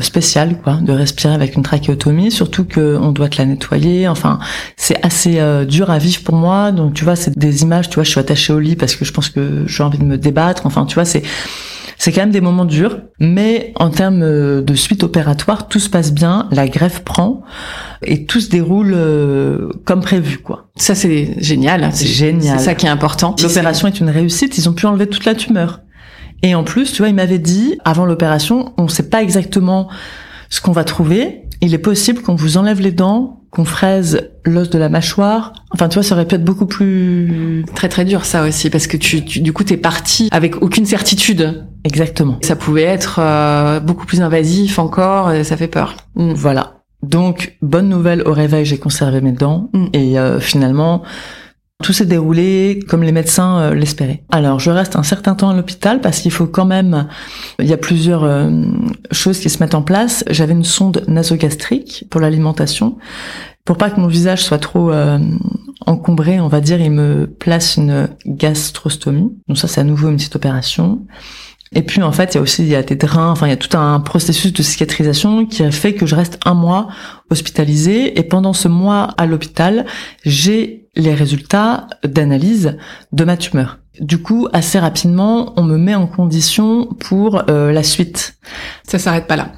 spéciale, 0.00 0.58
quoi, 0.62 0.74
de 0.80 0.92
respirer 0.92 1.34
avec 1.34 1.56
une 1.56 1.62
trachéotomie, 1.62 2.30
surtout 2.30 2.64
que 2.64 2.96
on 3.00 3.10
doit 3.10 3.28
te 3.28 3.38
la 3.38 3.46
nettoyer. 3.46 4.08
Enfin, 4.08 4.38
c'est 4.76 5.04
assez 5.04 5.40
dur 5.66 5.90
à 5.90 5.98
vivre 5.98 6.22
pour 6.22 6.36
moi. 6.36 6.70
Donc 6.70 6.94
tu 6.94 7.04
vois, 7.04 7.16
c'est 7.16 7.36
des 7.36 7.62
images. 7.62 7.88
Tu 7.88 7.96
vois, 7.96 8.04
je 8.04 8.10
suis 8.10 8.20
attachée 8.20 8.52
au 8.52 8.60
lit 8.60 8.76
parce 8.76 8.94
que 8.96 9.04
je 9.04 9.12
pense 9.12 9.28
que 9.28 9.64
j'ai 9.66 9.82
envie 9.82 9.98
de 9.98 10.04
me 10.04 10.16
débattre. 10.16 10.64
Enfin, 10.66 10.86
tu 10.86 10.94
vois, 10.94 11.04
c'est 11.04 11.22
c'est 11.98 12.12
quand 12.12 12.20
même 12.20 12.30
des 12.30 12.40
moments 12.40 12.64
durs, 12.64 13.00
mais 13.18 13.72
en 13.74 13.90
termes 13.90 14.22
euh, 14.22 14.62
de 14.62 14.74
suite 14.74 15.02
opératoire, 15.02 15.66
tout 15.68 15.80
se 15.80 15.90
passe 15.90 16.12
bien, 16.12 16.48
la 16.52 16.68
greffe 16.68 17.00
prend 17.00 17.42
et 18.02 18.24
tout 18.24 18.40
se 18.40 18.48
déroule 18.48 18.92
euh, 18.94 19.68
comme 19.84 20.00
prévu, 20.00 20.38
quoi. 20.38 20.68
Ça 20.76 20.94
c'est 20.94 21.34
génial. 21.38 21.90
C'est 21.92 22.06
génial. 22.06 22.58
C'est 22.58 22.66
ça 22.66 22.74
qui 22.76 22.86
est 22.86 22.90
important. 22.90 23.34
L'opération 23.42 23.88
est 23.88 23.98
une 23.98 24.10
réussite, 24.10 24.56
ils 24.58 24.68
ont 24.68 24.72
pu 24.72 24.86
enlever 24.86 25.08
toute 25.08 25.24
la 25.24 25.34
tumeur. 25.34 25.80
Et 26.42 26.54
en 26.54 26.62
plus, 26.62 26.92
tu 26.92 26.98
vois, 26.98 27.08
il 27.08 27.16
m'avait 27.16 27.40
dit, 27.40 27.78
avant 27.84 28.06
l'opération, 28.06 28.72
on 28.78 28.86
sait 28.86 29.08
pas 29.10 29.22
exactement 29.22 29.88
ce 30.50 30.60
qu'on 30.60 30.70
va 30.70 30.84
trouver. 30.84 31.42
Il 31.60 31.74
est 31.74 31.78
possible 31.78 32.22
qu'on 32.22 32.36
vous 32.36 32.56
enlève 32.56 32.80
les 32.80 32.92
dents, 32.92 33.37
qu'on 33.50 33.64
fraise 33.64 34.30
l'os 34.44 34.70
de 34.70 34.78
la 34.78 34.88
mâchoire. 34.88 35.52
Enfin, 35.72 35.88
tu 35.88 35.94
vois, 35.94 36.02
ça 36.02 36.14
aurait 36.14 36.26
pu 36.26 36.34
être 36.34 36.44
beaucoup 36.44 36.66
plus... 36.66 37.64
très 37.74 37.88
très 37.88 38.04
dur 38.04 38.24
ça 38.24 38.44
aussi 38.44 38.70
parce 38.70 38.86
que 38.86 38.96
tu, 38.96 39.24
tu 39.24 39.40
du 39.40 39.52
coup 39.52 39.64
t'es 39.64 39.76
parti 39.76 40.28
avec 40.30 40.62
aucune 40.62 40.86
certitude. 40.86 41.64
Exactement. 41.84 42.38
Ça 42.42 42.56
pouvait 42.56 42.82
être 42.82 43.18
euh, 43.20 43.80
beaucoup 43.80 44.06
plus 44.06 44.20
invasif 44.20 44.78
encore. 44.78 45.32
et 45.32 45.44
ça 45.44 45.56
fait 45.56 45.68
peur. 45.68 45.96
Mm. 46.16 46.32
Voilà. 46.32 46.74
Donc, 47.02 47.56
bonne 47.62 47.88
nouvelle, 47.88 48.22
au 48.26 48.32
réveil, 48.32 48.64
j'ai 48.64 48.78
conservé 48.78 49.20
mes 49.20 49.32
dents. 49.32 49.70
Mm. 49.72 49.86
Et 49.92 50.18
euh, 50.18 50.40
finalement, 50.40 51.02
tout 51.82 51.92
s'est 51.92 52.06
déroulé 52.06 52.80
comme 52.88 53.04
les 53.04 53.12
médecins 53.12 53.60
euh, 53.60 53.74
l'espéraient. 53.74 54.24
Alors, 54.30 54.58
je 54.58 54.70
reste 54.70 54.96
un 54.96 55.04
certain 55.04 55.34
temps 55.34 55.50
à 55.50 55.54
l'hôpital 55.54 56.00
parce 56.00 56.20
qu'il 56.20 56.32
faut 56.32 56.46
quand 56.46 56.64
même... 56.64 57.06
Il 57.60 57.66
y 57.66 57.72
a 57.72 57.76
plusieurs 57.76 58.24
euh, 58.24 58.50
choses 59.12 59.38
qui 59.38 59.48
se 59.48 59.62
mettent 59.62 59.76
en 59.76 59.82
place. 59.82 60.24
J'avais 60.28 60.54
une 60.54 60.64
sonde 60.64 61.04
nasogastrique 61.06 62.06
pour 62.10 62.20
l'alimentation. 62.20 62.98
Pour 63.64 63.76
pas 63.76 63.90
que 63.90 64.00
mon 64.00 64.08
visage 64.08 64.42
soit 64.42 64.58
trop 64.58 64.90
euh, 64.90 65.18
encombré, 65.86 66.40
on 66.40 66.48
va 66.48 66.60
dire, 66.60 66.80
il 66.80 66.90
me 66.90 67.26
place 67.26 67.76
une 67.76 68.08
gastrostomie. 68.26 69.30
Donc 69.46 69.58
ça, 69.58 69.68
c'est 69.68 69.80
à 69.80 69.84
nouveau 69.84 70.08
une 70.08 70.16
petite 70.16 70.34
opération. 70.34 71.06
Et 71.74 71.82
puis 71.82 72.02
en 72.02 72.12
fait, 72.12 72.34
il 72.34 72.36
y 72.36 72.38
a 72.38 72.42
aussi 72.42 72.62
il 72.62 72.68
y 72.68 72.74
a 72.74 72.82
des 72.82 72.96
drains, 72.96 73.30
enfin 73.30 73.46
il 73.46 73.50
y 73.50 73.52
a 73.52 73.56
tout 73.56 73.76
un 73.76 74.00
processus 74.00 74.52
de 74.52 74.62
cicatrisation 74.62 75.46
qui 75.46 75.62
a 75.62 75.70
fait 75.70 75.94
que 75.94 76.06
je 76.06 76.14
reste 76.14 76.38
un 76.44 76.54
mois 76.54 76.88
hospitalisée 77.30 78.18
et 78.18 78.22
pendant 78.22 78.52
ce 78.52 78.68
mois 78.68 79.14
à 79.18 79.26
l'hôpital, 79.26 79.84
j'ai 80.24 80.88
les 80.96 81.14
résultats 81.14 81.86
d'analyse 82.04 82.76
de 83.12 83.24
ma 83.24 83.36
tumeur. 83.36 83.78
Du 84.00 84.18
coup, 84.18 84.48
assez 84.52 84.78
rapidement, 84.78 85.52
on 85.56 85.62
me 85.62 85.76
met 85.76 85.94
en 85.94 86.06
condition 86.06 86.86
pour 86.86 87.50
euh, 87.50 87.72
la 87.72 87.82
suite. 87.82 88.38
Ça 88.84 88.98
s'arrête 88.98 89.26
pas 89.26 89.36
là. 89.36 89.52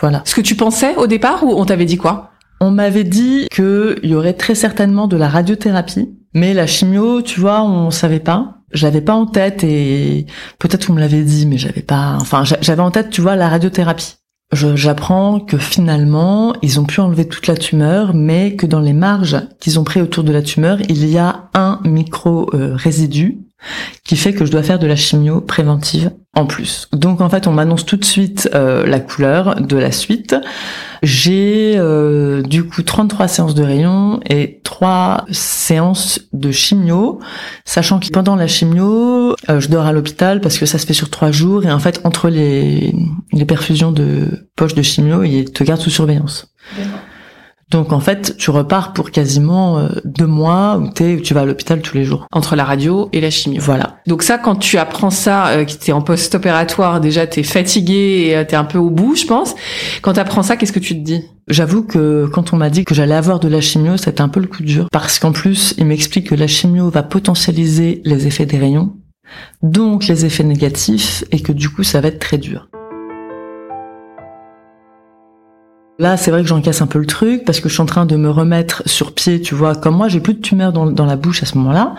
Voilà. 0.00 0.22
Ce 0.24 0.34
que 0.34 0.40
tu 0.40 0.54
pensais 0.56 0.96
au 0.96 1.06
départ 1.06 1.44
ou 1.44 1.52
on 1.52 1.64
t'avait 1.64 1.84
dit 1.84 1.98
quoi? 1.98 2.30
On 2.60 2.70
m'avait 2.70 3.04
dit 3.04 3.46
qu'il 3.50 3.98
y 4.02 4.14
aurait 4.14 4.34
très 4.34 4.54
certainement 4.54 5.06
de 5.06 5.16
la 5.16 5.28
radiothérapie, 5.28 6.08
mais 6.32 6.54
la 6.54 6.66
chimio, 6.66 7.20
tu 7.20 7.40
vois, 7.40 7.62
on 7.62 7.90
savait 7.90 8.20
pas. 8.20 8.53
J'avais 8.74 9.00
pas 9.00 9.14
en 9.14 9.26
tête 9.26 9.64
et 9.64 10.26
peut-être 10.58 10.86
qu'on 10.86 10.92
me 10.94 11.00
l'avait 11.00 11.22
dit, 11.22 11.46
mais 11.46 11.56
j'avais 11.58 11.82
pas. 11.82 12.18
Enfin, 12.20 12.44
j'a- 12.44 12.58
j'avais 12.60 12.82
en 12.82 12.90
tête, 12.90 13.10
tu 13.10 13.20
vois, 13.20 13.36
la 13.36 13.48
radiothérapie. 13.48 14.14
J'apprends 14.52 15.40
que 15.40 15.58
finalement, 15.58 16.54
ils 16.62 16.78
ont 16.78 16.84
pu 16.84 17.00
enlever 17.00 17.26
toute 17.26 17.46
la 17.46 17.56
tumeur, 17.56 18.14
mais 18.14 18.54
que 18.54 18.66
dans 18.66 18.78
les 18.80 18.92
marges 18.92 19.36
qu'ils 19.60 19.78
ont 19.80 19.84
pris 19.84 20.00
autour 20.00 20.22
de 20.22 20.32
la 20.32 20.42
tumeur, 20.42 20.78
il 20.88 21.06
y 21.08 21.18
a 21.18 21.48
un 21.54 21.80
micro 21.84 22.48
euh, 22.54 22.74
résidu 22.76 23.38
qui 24.04 24.16
fait 24.16 24.32
que 24.32 24.44
je 24.44 24.50
dois 24.50 24.62
faire 24.62 24.78
de 24.78 24.86
la 24.86 24.96
chimio 24.96 25.40
préventive 25.40 26.10
en 26.34 26.46
plus. 26.46 26.88
Donc 26.92 27.20
en 27.20 27.28
fait, 27.28 27.46
on 27.46 27.52
m'annonce 27.52 27.86
tout 27.86 27.96
de 27.96 28.04
suite 28.04 28.50
euh, 28.54 28.86
la 28.86 29.00
couleur 29.00 29.60
de 29.60 29.76
la 29.76 29.92
suite. 29.92 30.34
J'ai 31.02 31.74
euh, 31.76 32.42
du 32.42 32.64
coup 32.64 32.82
33 32.82 33.28
séances 33.28 33.54
de 33.54 33.62
rayons 33.62 34.20
et 34.28 34.60
3 34.64 35.26
séances 35.30 36.20
de 36.32 36.50
chimio, 36.50 37.20
sachant 37.64 38.00
que 38.00 38.08
pendant 38.08 38.36
la 38.36 38.46
chimio, 38.48 39.36
euh, 39.48 39.60
je 39.60 39.68
dors 39.68 39.86
à 39.86 39.92
l'hôpital 39.92 40.40
parce 40.40 40.58
que 40.58 40.66
ça 40.66 40.78
se 40.78 40.86
fait 40.86 40.94
sur 40.94 41.10
3 41.10 41.30
jours 41.30 41.64
et 41.64 41.70
en 41.70 41.78
fait 41.78 42.00
entre 42.04 42.28
les, 42.28 42.94
les 43.32 43.44
perfusions 43.44 43.92
de 43.92 44.48
poche 44.56 44.74
de 44.74 44.82
chimio, 44.82 45.22
ils 45.22 45.52
te 45.52 45.62
gardent 45.62 45.80
sous 45.80 45.90
surveillance. 45.90 46.52
Donc 47.74 47.92
en 47.92 47.98
fait, 47.98 48.36
tu 48.36 48.50
repars 48.50 48.92
pour 48.92 49.10
quasiment 49.10 49.78
euh, 49.78 49.88
deux 50.04 50.28
mois 50.28 50.78
où, 50.78 50.90
tu 50.92 51.34
vas 51.34 51.40
à 51.40 51.44
l'hôpital 51.44 51.82
tous 51.82 51.96
les 51.96 52.04
jours. 52.04 52.28
Entre 52.30 52.54
la 52.54 52.62
radio 52.62 53.08
et 53.12 53.20
la 53.20 53.30
chimio. 53.30 53.60
Voilà. 53.60 53.96
Donc 54.06 54.22
ça, 54.22 54.38
quand 54.38 54.54
tu 54.54 54.78
apprends 54.78 55.10
ça, 55.10 55.48
euh, 55.48 55.64
que 55.64 55.72
t'es 55.72 55.90
en 55.90 56.00
post-opératoire, 56.00 57.00
déjà 57.00 57.26
t'es 57.26 57.42
fatigué 57.42 58.26
et 58.28 58.36
euh, 58.36 58.44
t'es 58.44 58.54
un 58.54 58.62
peu 58.62 58.78
au 58.78 58.90
bout, 58.90 59.16
je 59.16 59.26
pense. 59.26 59.56
Quand 60.02 60.12
t'apprends 60.12 60.44
ça, 60.44 60.56
qu'est-ce 60.56 60.72
que 60.72 60.78
tu 60.78 60.94
te 60.94 61.04
dis? 61.04 61.24
J'avoue 61.48 61.82
que 61.82 62.28
quand 62.32 62.52
on 62.52 62.56
m'a 62.56 62.70
dit 62.70 62.84
que 62.84 62.94
j'allais 62.94 63.16
avoir 63.16 63.40
de 63.40 63.48
la 63.48 63.60
chimio, 63.60 63.96
c'était 63.96 64.20
un 64.20 64.28
peu 64.28 64.38
le 64.38 64.46
coup 64.46 64.62
dur. 64.62 64.86
Parce 64.92 65.18
qu'en 65.18 65.32
plus, 65.32 65.74
il 65.76 65.86
m'explique 65.86 66.28
que 66.28 66.36
la 66.36 66.46
chimio 66.46 66.90
va 66.90 67.02
potentialiser 67.02 68.02
les 68.04 68.28
effets 68.28 68.46
des 68.46 68.58
rayons, 68.58 68.94
donc 69.64 70.06
les 70.06 70.24
effets 70.24 70.44
négatifs, 70.44 71.24
et 71.32 71.40
que 71.40 71.50
du 71.50 71.70
coup, 71.70 71.82
ça 71.82 72.00
va 72.00 72.06
être 72.06 72.20
très 72.20 72.38
dur. 72.38 72.68
Là, 76.00 76.16
c'est 76.16 76.32
vrai 76.32 76.42
que 76.42 76.48
j'encaisse 76.48 76.82
un 76.82 76.88
peu 76.88 76.98
le 76.98 77.06
truc 77.06 77.44
parce 77.44 77.60
que 77.60 77.68
je 77.68 77.74
suis 77.74 77.82
en 77.82 77.86
train 77.86 78.04
de 78.04 78.16
me 78.16 78.28
remettre 78.28 78.82
sur 78.86 79.12
pied, 79.12 79.40
tu 79.40 79.54
vois. 79.54 79.76
Comme 79.76 79.96
moi, 79.96 80.08
j'ai 80.08 80.18
plus 80.18 80.34
de 80.34 80.40
tumeur 80.40 80.72
dans, 80.72 81.06
la 81.06 81.16
bouche 81.16 81.44
à 81.44 81.46
ce 81.46 81.56
moment-là. 81.58 81.94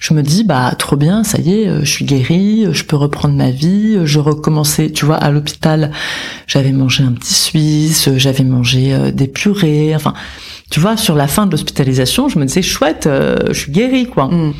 Je 0.00 0.12
me 0.12 0.22
dis, 0.22 0.42
bah, 0.42 0.72
trop 0.76 0.96
bien, 0.96 1.22
ça 1.22 1.38
y 1.38 1.60
est, 1.62 1.68
euh, 1.68 1.80
je 1.80 1.90
suis 1.90 2.04
guérie, 2.04 2.66
euh, 2.66 2.72
je 2.72 2.84
peux 2.84 2.96
reprendre 2.96 3.34
ma 3.34 3.50
vie, 3.50 3.94
euh, 3.96 4.06
je 4.06 4.18
recommençais, 4.18 4.90
tu 4.90 5.04
vois, 5.04 5.16
à 5.16 5.30
l'hôpital. 5.30 5.92
J'avais 6.48 6.72
mangé 6.72 7.04
un 7.04 7.12
petit 7.12 7.34
suisse, 7.34 8.08
j'avais 8.16 8.42
mangé 8.42 9.12
des 9.12 9.28
purées, 9.28 9.94
enfin, 9.94 10.14
tu 10.70 10.80
vois, 10.80 10.96
sur 10.96 11.14
la 11.14 11.28
fin 11.28 11.46
de 11.46 11.52
l'hospitalisation, 11.52 12.28
je 12.28 12.40
me 12.40 12.44
disais, 12.44 12.62
chouette, 12.62 13.08
je 13.08 13.52
suis 13.52 13.70
guérie, 13.70 14.06
quoi. 14.06 14.26
Mm. 14.26 14.54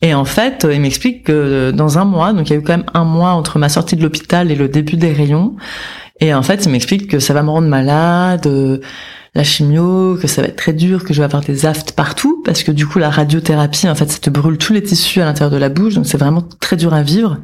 Et 0.00 0.14
en 0.14 0.24
fait, 0.24 0.64
euh, 0.64 0.74
il 0.74 0.80
m'explique 0.80 1.24
que 1.24 1.32
euh, 1.32 1.72
dans 1.72 1.98
un 1.98 2.04
mois, 2.04 2.32
donc 2.32 2.48
il 2.48 2.52
y 2.52 2.56
a 2.56 2.58
eu 2.58 2.62
quand 2.62 2.76
même 2.76 2.86
un 2.94 3.04
mois 3.04 3.30
entre 3.30 3.58
ma 3.58 3.68
sortie 3.68 3.96
de 3.96 4.02
l'hôpital 4.02 4.50
et 4.50 4.54
le 4.54 4.68
début 4.68 4.96
des 4.96 5.12
rayons, 5.12 5.56
et 6.20 6.34
en 6.34 6.42
fait, 6.42 6.64
il 6.66 6.72
m'explique 6.72 7.08
que 7.08 7.18
ça 7.18 7.34
va 7.34 7.42
me 7.42 7.50
rendre 7.50 7.68
malade, 7.68 8.46
euh, 8.46 8.78
la 9.34 9.44
chimio, 9.44 10.16
que 10.20 10.26
ça 10.26 10.42
va 10.42 10.48
être 10.48 10.56
très 10.56 10.72
dur, 10.72 11.04
que 11.04 11.12
je 11.12 11.18
vais 11.18 11.24
avoir 11.24 11.42
des 11.42 11.66
aftes 11.66 11.92
partout, 11.92 12.42
parce 12.44 12.62
que 12.62 12.72
du 12.72 12.86
coup, 12.86 12.98
la 12.98 13.10
radiothérapie, 13.10 13.88
en 13.88 13.94
fait, 13.94 14.10
ça 14.10 14.18
te 14.18 14.30
brûle 14.30 14.58
tous 14.58 14.72
les 14.72 14.82
tissus 14.82 15.20
à 15.20 15.24
l'intérieur 15.24 15.50
de 15.50 15.56
la 15.56 15.68
bouche, 15.68 15.94
donc 15.94 16.06
c'est 16.06 16.18
vraiment 16.18 16.42
très 16.60 16.76
dur 16.76 16.94
à 16.94 17.02
vivre. 17.02 17.38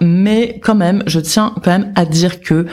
Mais 0.00 0.60
quand 0.62 0.74
même, 0.74 1.02
je 1.06 1.20
tiens 1.20 1.54
quand 1.62 1.70
même 1.70 1.92
à 1.94 2.04
dire 2.04 2.40
que 2.40 2.66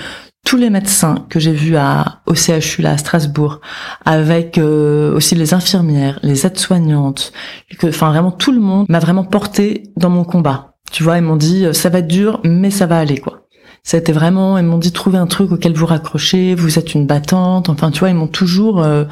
tous 0.46 0.58
les 0.58 0.70
médecins 0.70 1.26
que 1.30 1.40
j'ai 1.40 1.54
vus 1.54 1.76
à, 1.76 2.22
au 2.26 2.34
CHU, 2.34 2.82
là, 2.82 2.92
à 2.92 2.98
Strasbourg, 2.98 3.62
avec 4.06 4.58
euh, 4.58 5.16
aussi 5.16 5.36
les 5.36 5.54
infirmières, 5.54 6.20
les 6.24 6.46
aides-soignantes, 6.46 7.32
que, 7.78 7.88
enfin 7.88 8.10
vraiment 8.12 8.32
tout 8.32 8.52
le 8.52 8.60
monde 8.60 8.86
m'a 8.90 9.00
vraiment 9.00 9.24
porté 9.24 9.84
dans 9.98 10.10
mon 10.10 10.24
combat. 10.24 10.76
Tu 10.92 11.04
vois, 11.04 11.18
ils 11.18 11.24
m'ont 11.24 11.38
dit, 11.38 11.66
euh, 11.66 11.74
ça 11.74 11.90
va 11.90 12.00
être 12.00 12.08
dur, 12.08 12.42
mais 12.44 12.72
ça 12.72 12.86
va 12.86 13.00
aller, 13.00 13.18
quoi. 13.18 13.42
C'était 13.84 14.12
vraiment, 14.12 14.58
ils 14.60 14.66
m'ont 14.66 14.78
dit 14.78 14.92
trouver 14.92 15.18
un 15.18 15.26
truc 15.26 15.52
auquel 15.52 15.74
vous 15.74 15.88
raccrochez, 15.88 16.54
vous 16.54 16.78
êtes 16.78 16.94
une 16.94 17.08
battante. 17.08 17.68
Enfin, 17.70 17.90
tu 17.90 18.00
vois, 18.00 18.10
ils 18.10 18.16
m'ont 18.16 18.28
toujours 18.28 18.84
euh, 18.84 19.06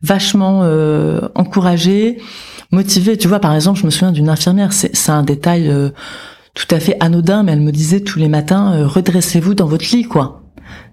vachement 0.00 0.60
euh, 0.62 1.28
encouragée, 1.34 2.18
motivée. 2.70 3.16
Tu 3.18 3.26
vois, 3.26 3.40
par 3.40 3.54
exemple, 3.54 3.80
je 3.80 3.86
me 3.86 3.90
souviens 3.90 4.12
d'une 4.12 4.28
infirmière, 4.28 4.72
c'est 4.72 5.10
un 5.10 5.24
détail 5.24 5.68
euh, 5.68 5.90
tout 6.54 6.72
à 6.72 6.78
fait 6.78 6.96
anodin, 7.00 7.42
mais 7.42 7.52
elle 7.52 7.60
me 7.60 7.72
disait 7.72 8.00
tous 8.00 8.20
les 8.20 8.28
matins, 8.28 8.74
euh, 8.74 8.86
redressez-vous 8.86 9.54
dans 9.54 9.66
votre 9.66 9.86
lit, 9.92 10.04
quoi. 10.04 10.41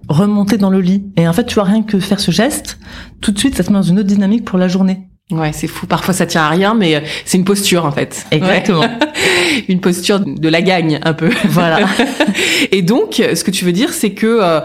Remontez 0.08 0.58
dans 0.58 0.70
le 0.70 0.82
lit. 0.82 1.06
Et 1.18 1.28
en 1.28 1.34
fait, 1.34 1.46
tu 1.46 1.56
vois, 1.56 1.66
rien 1.66 1.84
que 1.84 2.00
faire 2.00 2.20
ce 2.20 2.32
geste, 2.32 2.80
tout 3.22 3.32
de 3.32 3.38
suite, 3.38 3.56
ça 3.56 3.64
te 3.64 3.70
met 3.72 3.78
dans 3.78 3.84
une 3.84 4.00
autre 4.00 4.08
dynamique 4.08 4.46
pour 4.46 4.58
la 4.58 4.68
journée. 4.68 5.10
Ouais, 5.32 5.52
c'est 5.54 5.68
fou. 5.68 5.86
Parfois, 5.86 6.14
ça 6.14 6.26
tient 6.26 6.42
à 6.42 6.50
rien, 6.50 6.74
mais 6.74 6.96
euh, 6.96 7.02
c'est 7.24 7.38
une 7.38 7.44
posture 7.46 7.86
en 7.86 7.92
fait. 7.92 8.26
Exactement. 8.32 8.80
Ouais. 8.80 8.98
une 9.70 9.80
posture 9.80 10.20
de 10.20 10.50
la 10.50 10.62
gagne 10.64 11.00
un 11.04 11.14
peu. 11.14 11.30
Voilà. 11.46 11.88
Et 12.72 12.82
donc, 12.82 13.22
ce 13.34 13.44
que 13.44 13.52
tu 13.52 13.64
veux 13.64 13.72
dire, 13.72 13.94
c'est 13.94 14.14
que 14.14 14.40
euh, 14.42 14.62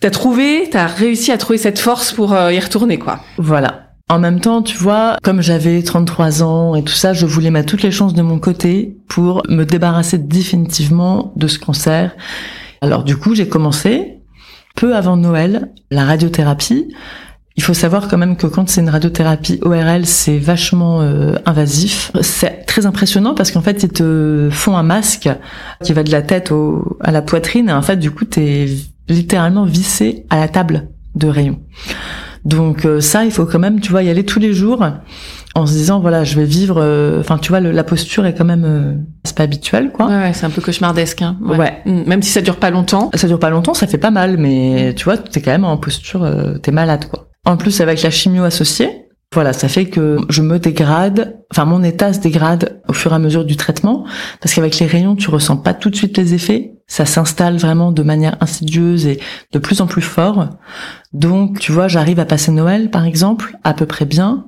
t'as 0.00 0.10
trouvé, 0.10 0.68
t'as 0.70 0.86
réussi 0.86 1.32
à 1.32 1.38
trouver 1.38 1.58
cette 1.58 1.80
force 1.80 2.12
pour 2.12 2.32
euh, 2.32 2.52
y 2.52 2.60
retourner, 2.60 2.98
quoi. 2.98 3.20
Voilà. 3.36 3.88
En 4.08 4.20
même 4.20 4.38
temps, 4.38 4.62
tu 4.62 4.76
vois, 4.76 5.16
comme 5.22 5.40
j'avais 5.40 5.82
33 5.82 6.42
ans 6.42 6.74
et 6.76 6.84
tout 6.84 6.92
ça, 6.92 7.12
je 7.12 7.26
voulais 7.26 7.50
mettre 7.50 7.70
toutes 7.70 7.82
les 7.82 7.90
chances 7.90 8.14
de 8.14 8.22
mon 8.22 8.38
côté 8.38 8.98
pour 9.08 9.42
me 9.48 9.64
débarrasser 9.64 10.18
définitivement 10.18 11.32
de 11.36 11.48
ce 11.48 11.58
cancer. 11.58 12.14
Alors 12.80 13.04
du 13.04 13.16
coup, 13.16 13.34
j'ai 13.34 13.48
commencé 13.48 14.18
peu 14.74 14.96
avant 14.96 15.16
Noël 15.16 15.70
la 15.90 16.04
radiothérapie. 16.04 16.88
Il 17.56 17.62
faut 17.62 17.74
savoir 17.74 18.08
quand 18.08 18.18
même 18.18 18.36
que 18.36 18.48
quand 18.48 18.68
c'est 18.68 18.80
une 18.80 18.88
radiothérapie 18.88 19.60
ORL, 19.62 20.06
c'est 20.06 20.38
vachement 20.38 21.02
euh, 21.02 21.36
invasif. 21.46 22.10
C'est 22.20 22.66
très 22.66 22.84
impressionnant 22.84 23.34
parce 23.34 23.52
qu'en 23.52 23.62
fait, 23.62 23.84
ils 23.84 23.90
te 23.90 24.48
font 24.50 24.76
un 24.76 24.82
masque 24.82 25.28
qui 25.84 25.92
va 25.92 26.02
de 26.02 26.10
la 26.10 26.22
tête 26.22 26.50
au, 26.50 26.98
à 27.00 27.12
la 27.12 27.22
poitrine 27.22 27.68
et 27.68 27.72
en 27.72 27.82
fait, 27.82 27.96
du 27.96 28.10
coup, 28.10 28.24
t'es 28.24 28.66
littéralement 29.08 29.64
vissé 29.64 30.26
à 30.30 30.36
la 30.40 30.48
table 30.48 30.88
de 31.14 31.28
rayon. 31.28 31.60
Donc 32.44 32.84
euh, 32.84 33.00
ça, 33.00 33.24
il 33.24 33.30
faut 33.30 33.46
quand 33.46 33.60
même, 33.60 33.80
tu 33.80 33.90
vois, 33.90 34.02
y 34.02 34.10
aller 34.10 34.24
tous 34.24 34.40
les 34.40 34.52
jours 34.52 34.84
en 35.54 35.66
se 35.66 35.72
disant 35.72 36.00
voilà, 36.00 36.24
je 36.24 36.36
vais 36.38 36.44
vivre. 36.44 36.76
euh, 36.80 37.20
Enfin, 37.20 37.38
tu 37.38 37.50
vois, 37.50 37.60
le- 37.60 37.70
la 37.72 37.84
posture 37.84 38.26
est 38.26 38.34
quand 38.34 38.44
même 38.44 38.64
euh, 38.64 38.94
c'est 39.24 39.36
pas 39.36 39.44
habituel, 39.44 39.90
quoi. 39.92 40.06
Ouais, 40.06 40.16
ouais, 40.16 40.32
c'est 40.32 40.46
un 40.46 40.50
peu 40.50 40.60
cauchemardesque. 40.60 41.22
Hein. 41.22 41.36
Ouais. 41.42 41.80
Mm, 41.86 42.02
Même 42.06 42.22
si 42.22 42.30
ça 42.30 42.40
dure 42.40 42.56
pas 42.56 42.70
longtemps. 42.70 43.10
Ça 43.14 43.26
dure 43.28 43.38
pas 43.38 43.50
longtemps, 43.50 43.74
ça 43.74 43.86
fait 43.86 43.98
pas 43.98 44.10
mal, 44.10 44.36
mais 44.38 44.94
tu 44.96 45.04
vois, 45.04 45.16
t'es 45.16 45.40
quand 45.40 45.52
même 45.52 45.64
en 45.64 45.76
posture, 45.76 46.22
euh, 46.24 46.58
t'es 46.58 46.72
malade, 46.72 47.06
quoi. 47.10 47.28
En 47.46 47.56
plus, 47.56 47.80
avec 47.80 48.02
la 48.02 48.10
chimio 48.10 48.42
associée, 48.44 49.03
voilà, 49.34 49.52
ça 49.52 49.68
fait 49.68 49.86
que 49.86 50.16
je 50.28 50.42
me 50.42 50.58
dégrade, 50.58 51.36
enfin 51.50 51.64
mon 51.64 51.82
état 51.82 52.12
se 52.12 52.20
dégrade 52.20 52.80
au 52.88 52.92
fur 52.92 53.12
et 53.12 53.14
à 53.16 53.18
mesure 53.18 53.44
du 53.44 53.56
traitement, 53.56 54.04
parce 54.40 54.54
qu'avec 54.54 54.78
les 54.78 54.86
rayons, 54.86 55.16
tu 55.16 55.28
ressens 55.28 55.58
pas 55.58 55.74
tout 55.74 55.90
de 55.90 55.96
suite 55.96 56.16
les 56.16 56.32
effets, 56.34 56.72
ça 56.86 57.04
s'installe 57.04 57.56
vraiment 57.56 57.92
de 57.92 58.02
manière 58.02 58.36
insidieuse 58.40 59.06
et 59.06 59.20
de 59.52 59.58
plus 59.58 59.80
en 59.80 59.86
plus 59.86 60.02
fort. 60.02 60.48
Donc, 61.12 61.58
tu 61.58 61.72
vois, 61.72 61.88
j'arrive 61.88 62.20
à 62.20 62.24
passer 62.24 62.52
Noël, 62.52 62.90
par 62.90 63.04
exemple, 63.04 63.56
à 63.64 63.74
peu 63.74 63.86
près 63.86 64.04
bien. 64.04 64.44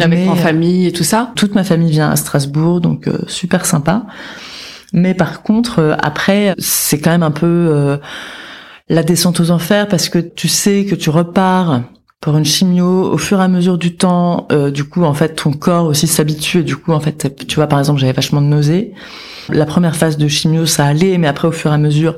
Avec 0.00 0.20
Mais, 0.20 0.28
en 0.28 0.32
euh, 0.32 0.36
famille 0.36 0.86
et 0.86 0.92
tout 0.92 1.04
ça? 1.04 1.32
toute 1.36 1.54
ma 1.54 1.64
famille 1.64 1.90
vient 1.90 2.10
à 2.10 2.16
Strasbourg, 2.16 2.80
donc 2.80 3.08
euh, 3.08 3.18
super 3.26 3.66
sympa. 3.66 4.06
Mais 4.92 5.14
par 5.14 5.42
contre, 5.42 5.78
euh, 5.78 5.96
après, 6.00 6.54
c'est 6.58 6.98
quand 7.00 7.10
même 7.10 7.22
un 7.22 7.30
peu 7.30 7.46
euh, 7.46 7.96
la 8.88 9.02
descente 9.02 9.40
aux 9.40 9.50
enfers 9.50 9.88
parce 9.88 10.08
que 10.08 10.18
tu 10.18 10.48
sais 10.48 10.84
que 10.84 10.94
tu 10.94 11.10
repars 11.10 11.82
pour 12.20 12.36
une 12.36 12.44
chimio 12.44 13.10
au 13.12 13.16
fur 13.18 13.40
et 13.40 13.44
à 13.44 13.48
mesure 13.48 13.78
du 13.78 13.96
temps. 13.96 14.46
euh, 14.52 14.70
du 14.70 14.84
coup, 14.84 15.04
en 15.04 15.14
fait, 15.14 15.36
ton 15.36 15.52
corps 15.52 15.86
aussi 15.86 16.06
s'habitue 16.06 16.58
et 16.60 16.62
du 16.62 16.76
coup, 16.76 16.92
en 16.92 17.00
fait, 17.00 17.34
tu 17.48 17.56
vois, 17.56 17.66
par 17.66 17.78
exemple, 17.78 17.98
j'avais 18.00 18.12
vachement 18.12 18.42
de 18.42 18.46
nausées. 18.46 18.92
La 19.48 19.66
première 19.66 19.96
phase 19.96 20.18
de 20.18 20.28
chimio, 20.28 20.66
ça 20.66 20.84
allait, 20.84 21.16
mais 21.18 21.26
après, 21.28 21.48
au 21.48 21.52
fur 21.52 21.70
et 21.70 21.74
à 21.74 21.78
mesure, 21.78 22.16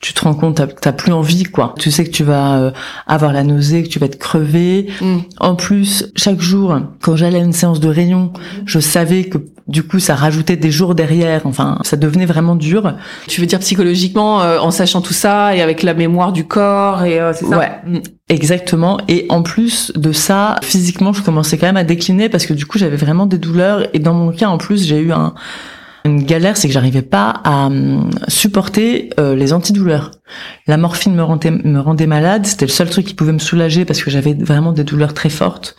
tu 0.00 0.12
te 0.14 0.20
rends 0.22 0.34
compte, 0.34 0.56
t'as- 0.58 0.68
t'as 0.68 0.92
plus 0.92 1.12
envie, 1.12 1.42
quoi. 1.42 1.74
Tu 1.78 1.90
sais 1.90 2.04
que 2.04 2.10
tu 2.10 2.22
vas 2.22 2.56
euh, 2.58 2.70
avoir 3.08 3.32
la 3.32 3.42
nausée, 3.42 3.82
que 3.82 3.88
tu 3.88 3.98
vas 3.98 4.06
être 4.06 4.18
crevé, 4.18 4.86
Mm. 5.00 5.16
en 5.40 5.56
plus, 5.56 6.06
chaque 6.14 6.40
jour, 6.40 6.78
quand 7.02 7.16
j'allais 7.16 7.40
à 7.40 7.42
une 7.42 7.52
séance 7.52 7.80
de 7.80 7.88
rayon, 7.88 8.32
je 8.64 8.78
savais 8.78 9.24
que 9.24 9.38
du 9.66 9.82
coup, 9.82 9.98
ça 9.98 10.14
rajoutait 10.14 10.56
des 10.56 10.70
jours 10.70 10.94
derrière. 10.94 11.42
Enfin, 11.46 11.78
ça 11.82 11.96
devenait 11.96 12.24
vraiment 12.26 12.54
dur. 12.54 12.94
Tu 13.26 13.40
veux 13.40 13.46
dire 13.46 13.58
psychologiquement, 13.58 14.40
euh, 14.40 14.58
en 14.60 14.70
sachant 14.70 15.00
tout 15.02 15.12
ça 15.12 15.54
et 15.56 15.60
avec 15.60 15.82
la 15.82 15.92
mémoire 15.94 16.32
du 16.32 16.44
corps 16.46 17.02
et 17.04 17.20
euh, 17.20 17.32
c'est 17.34 17.44
ça? 17.46 17.58
Ouais. 17.58 17.70
Mm. 17.84 17.98
Exactement. 18.30 18.98
Et 19.08 19.26
en 19.30 19.42
plus 19.42 19.90
de 19.96 20.12
ça, 20.12 20.56
physiquement, 20.62 21.12
je 21.12 21.22
commençais 21.22 21.58
quand 21.58 21.66
même 21.66 21.76
à 21.76 21.84
décliner 21.84 22.28
parce 22.28 22.46
que 22.46 22.54
du 22.54 22.66
coup, 22.66 22.78
j'avais 22.78 22.96
vraiment 22.96 23.26
des 23.26 23.38
douleurs. 23.38 23.86
Et 23.94 23.98
dans 23.98 24.14
mon 24.14 24.30
cas, 24.32 24.46
en 24.48 24.58
plus, 24.58 24.86
j'ai 24.86 24.98
eu 25.00 25.12
un, 25.12 25.34
une 26.08 26.22
galère, 26.24 26.56
c'est 26.56 26.68
que 26.68 26.74
j'arrivais 26.74 27.02
pas 27.02 27.30
à 27.44 27.66
hum, 27.66 28.10
supporter 28.28 29.10
euh, 29.20 29.34
les 29.34 29.52
antidouleurs. 29.52 30.10
La 30.66 30.76
morphine 30.76 31.14
me 31.14 31.22
rendait, 31.22 31.50
me 31.50 31.78
rendait 31.80 32.06
malade. 32.06 32.46
C'était 32.46 32.66
le 32.66 32.70
seul 32.72 32.90
truc 32.90 33.06
qui 33.06 33.14
pouvait 33.14 33.32
me 33.32 33.38
soulager 33.38 33.84
parce 33.84 34.02
que 34.02 34.10
j'avais 34.10 34.34
vraiment 34.34 34.72
des 34.72 34.84
douleurs 34.84 35.14
très 35.14 35.30
fortes. 35.30 35.76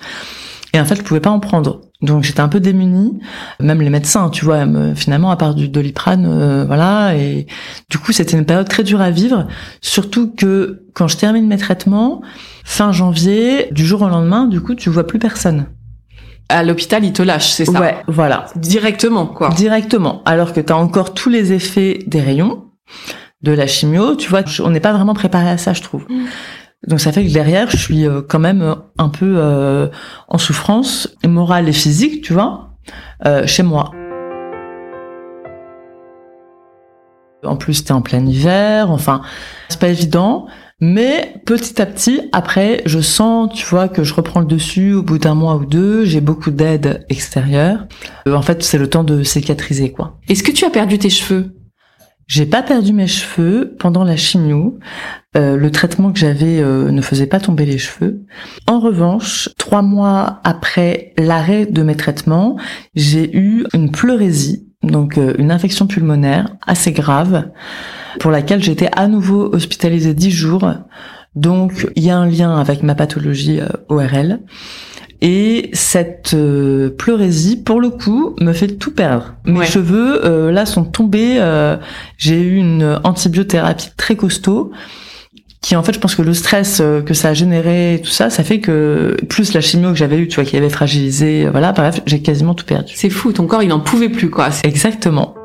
Et 0.73 0.79
en 0.79 0.85
fait, 0.85 0.95
je 0.95 1.01
pouvais 1.01 1.19
pas 1.19 1.31
en 1.31 1.39
prendre. 1.39 1.81
Donc 2.01 2.23
j'étais 2.23 2.41
un 2.41 2.47
peu 2.47 2.59
démunie. 2.59 3.19
Même 3.59 3.81
les 3.81 3.89
médecins, 3.89 4.29
tu 4.29 4.45
vois, 4.45 4.65
me- 4.65 4.93
finalement, 4.95 5.31
à 5.31 5.35
part 5.35 5.55
du 5.55 5.67
doliprane, 5.67 6.25
euh, 6.27 6.63
voilà. 6.65 7.15
Et 7.15 7.47
du 7.89 7.97
coup, 7.97 8.11
c'était 8.11 8.37
une 8.37 8.45
période 8.45 8.69
très 8.69 8.83
dure 8.83 9.01
à 9.01 9.09
vivre. 9.09 9.47
Surtout 9.81 10.31
que 10.31 10.83
quand 10.93 11.07
je 11.07 11.17
termine 11.17 11.47
mes 11.47 11.57
traitements, 11.57 12.21
fin 12.63 12.91
janvier, 12.91 13.67
du 13.71 13.85
jour 13.85 14.03
au 14.03 14.09
lendemain, 14.09 14.45
du 14.45 14.61
coup, 14.61 14.75
tu 14.75 14.89
vois 14.89 15.07
plus 15.07 15.19
personne. 15.19 15.65
À 16.49 16.63
l'hôpital, 16.63 17.05
ils 17.05 17.13
te 17.13 17.21
lâchent, 17.21 17.51
c'est 17.51 17.65
ça. 17.65 17.79
Ouais, 17.79 17.97
voilà. 18.07 18.47
Directement, 18.55 19.27
quoi. 19.27 19.49
Directement. 19.49 20.23
Alors 20.25 20.51
que 20.51 20.59
tu 20.59 20.73
as 20.73 20.77
encore 20.77 21.13
tous 21.13 21.29
les 21.29 21.53
effets 21.53 21.99
des 22.07 22.21
rayons, 22.21 22.65
de 23.41 23.51
la 23.51 23.67
chimio, 23.67 24.15
tu 24.15 24.29
vois, 24.29 24.41
on 24.59 24.69
n'est 24.71 24.79
pas 24.79 24.93
vraiment 24.93 25.13
préparé 25.13 25.49
à 25.49 25.57
ça, 25.57 25.73
je 25.73 25.81
trouve. 25.81 26.05
Mm. 26.09 26.25
Donc 26.87 26.99
ça 26.99 27.11
fait 27.11 27.25
que 27.25 27.31
derrière, 27.31 27.69
je 27.69 27.77
suis 27.77 28.07
euh, 28.07 28.21
quand 28.27 28.39
même 28.39 28.61
euh, 28.61 28.75
un 28.97 29.09
peu 29.09 29.35
euh, 29.37 29.87
en 30.27 30.37
souffrance 30.37 31.09
morale 31.25 31.67
et 31.67 31.73
physique, 31.73 32.23
tu 32.23 32.33
vois, 32.33 32.71
euh, 33.25 33.45
chez 33.45 33.63
moi. 33.63 33.91
En 37.43 37.55
plus, 37.55 37.83
t'es 37.85 37.91
en 37.91 38.01
plein 38.01 38.25
hiver, 38.25 38.91
enfin, 38.91 39.21
c'est 39.69 39.79
pas 39.79 39.87
évident. 39.87 40.47
Mais 40.81 41.33
petit 41.45 41.81
à 41.81 41.85
petit, 41.85 42.21
après, 42.31 42.81
je 42.85 42.99
sens, 42.99 43.53
tu 43.53 43.65
vois, 43.65 43.89
que 43.89 44.03
je 44.03 44.13
reprends 44.13 44.39
le 44.39 44.45
dessus 44.45 44.93
au 44.93 45.03
bout 45.03 45.17
d'un 45.17 45.35
mois 45.35 45.55
ou 45.55 45.65
deux. 45.65 46.05
J'ai 46.05 46.21
beaucoup 46.21 46.51
d'aide 46.51 47.05
extérieure. 47.09 47.85
Euh, 48.27 48.33
En 48.33 48.41
fait, 48.41 48.63
c'est 48.63 48.77
le 48.77 48.89
temps 48.89 49.03
de 49.03 49.23
cicatriser, 49.23 49.91
quoi. 49.91 50.17
Est-ce 50.29 50.43
que 50.43 50.51
tu 50.51 50.65
as 50.65 50.69
perdu 50.69 50.97
tes 50.97 51.09
cheveux? 51.09 51.55
J'ai 52.27 52.45
pas 52.45 52.61
perdu 52.61 52.93
mes 52.93 53.07
cheveux 53.07 53.75
pendant 53.79 54.03
la 54.03 54.15
chimio. 54.15 54.77
Euh, 55.35 55.57
le 55.57 55.71
traitement 55.71 56.11
que 56.13 56.19
j'avais 56.19 56.59
euh, 56.59 56.91
ne 56.91 57.01
faisait 57.01 57.25
pas 57.25 57.39
tomber 57.39 57.65
les 57.65 57.79
cheveux. 57.79 58.21
En 58.67 58.79
revanche, 58.79 59.49
trois 59.57 59.81
mois 59.81 60.39
après 60.43 61.13
l'arrêt 61.17 61.65
de 61.65 61.81
mes 61.81 61.95
traitements, 61.95 62.55
j'ai 62.95 63.35
eu 63.35 63.65
une 63.73 63.91
pleurésie, 63.91 64.68
donc 64.83 65.17
euh, 65.17 65.33
une 65.37 65.51
infection 65.51 65.87
pulmonaire 65.87 66.49
assez 66.65 66.91
grave, 66.91 67.49
pour 68.19 68.31
laquelle 68.31 68.63
j'étais 68.63 68.89
à 68.95 69.07
nouveau 69.07 69.53
hospitalisée 69.53 70.13
dix 70.13 70.31
jours. 70.31 70.71
Donc 71.35 71.87
il 71.95 72.03
y 72.03 72.09
a 72.09 72.17
un 72.17 72.27
lien 72.27 72.57
avec 72.57 72.81
ma 72.83 72.95
pathologie 72.95 73.59
euh, 73.61 73.67
ORL. 73.89 74.39
Et 75.21 75.69
cette 75.73 76.33
euh, 76.33 76.89
pleurésie, 76.91 77.57
pour 77.57 77.81
le 77.81 77.89
coup, 77.89 78.35
me 78.39 78.53
fait 78.53 78.67
tout 78.69 78.93
perdre. 78.93 79.33
Mes 79.45 79.59
Ouais. 79.59 79.65
cheveux, 79.65 80.25
euh, 80.25 80.49
là, 80.49 80.65
sont 80.65 80.85
tombés. 80.85 81.35
euh, 81.39 81.75
J'ai 82.17 82.41
eu 82.41 82.55
une 82.55 82.97
antibiothérapie 83.03 83.89
très 83.97 84.15
costaud, 84.15 84.71
qui 85.61 85.75
en 85.75 85.83
fait, 85.83 85.93
je 85.93 85.99
pense 85.99 86.15
que 86.15 86.21
le 86.21 86.33
stress 86.33 86.79
euh, 86.79 87.01
que 87.01 87.13
ça 87.13 87.29
a 87.29 87.33
généré, 87.33 88.01
tout 88.03 88.09
ça, 88.09 88.29
ça 88.29 88.43
fait 88.43 88.59
que 88.59 89.17
plus 89.27 89.53
la 89.53 89.61
chimio 89.61 89.89
que 89.89 89.97
j'avais 89.97 90.17
eue, 90.17 90.27
tu 90.27 90.35
vois, 90.35 90.45
qui 90.45 90.55
avait 90.55 90.69
fragilisé, 90.69 91.45
euh, 91.45 91.51
voilà. 91.51 91.73
Bref, 91.73 92.01
j'ai 92.05 92.21
quasiment 92.21 92.53
tout 92.53 92.65
perdu. 92.65 92.93
C'est 92.95 93.09
fou, 93.09 93.33
ton 93.33 93.45
corps, 93.45 93.63
il 93.63 93.73
en 93.73 93.79
pouvait 93.79 94.09
plus, 94.09 94.29
quoi. 94.29 94.49
Exactement. 94.63 95.35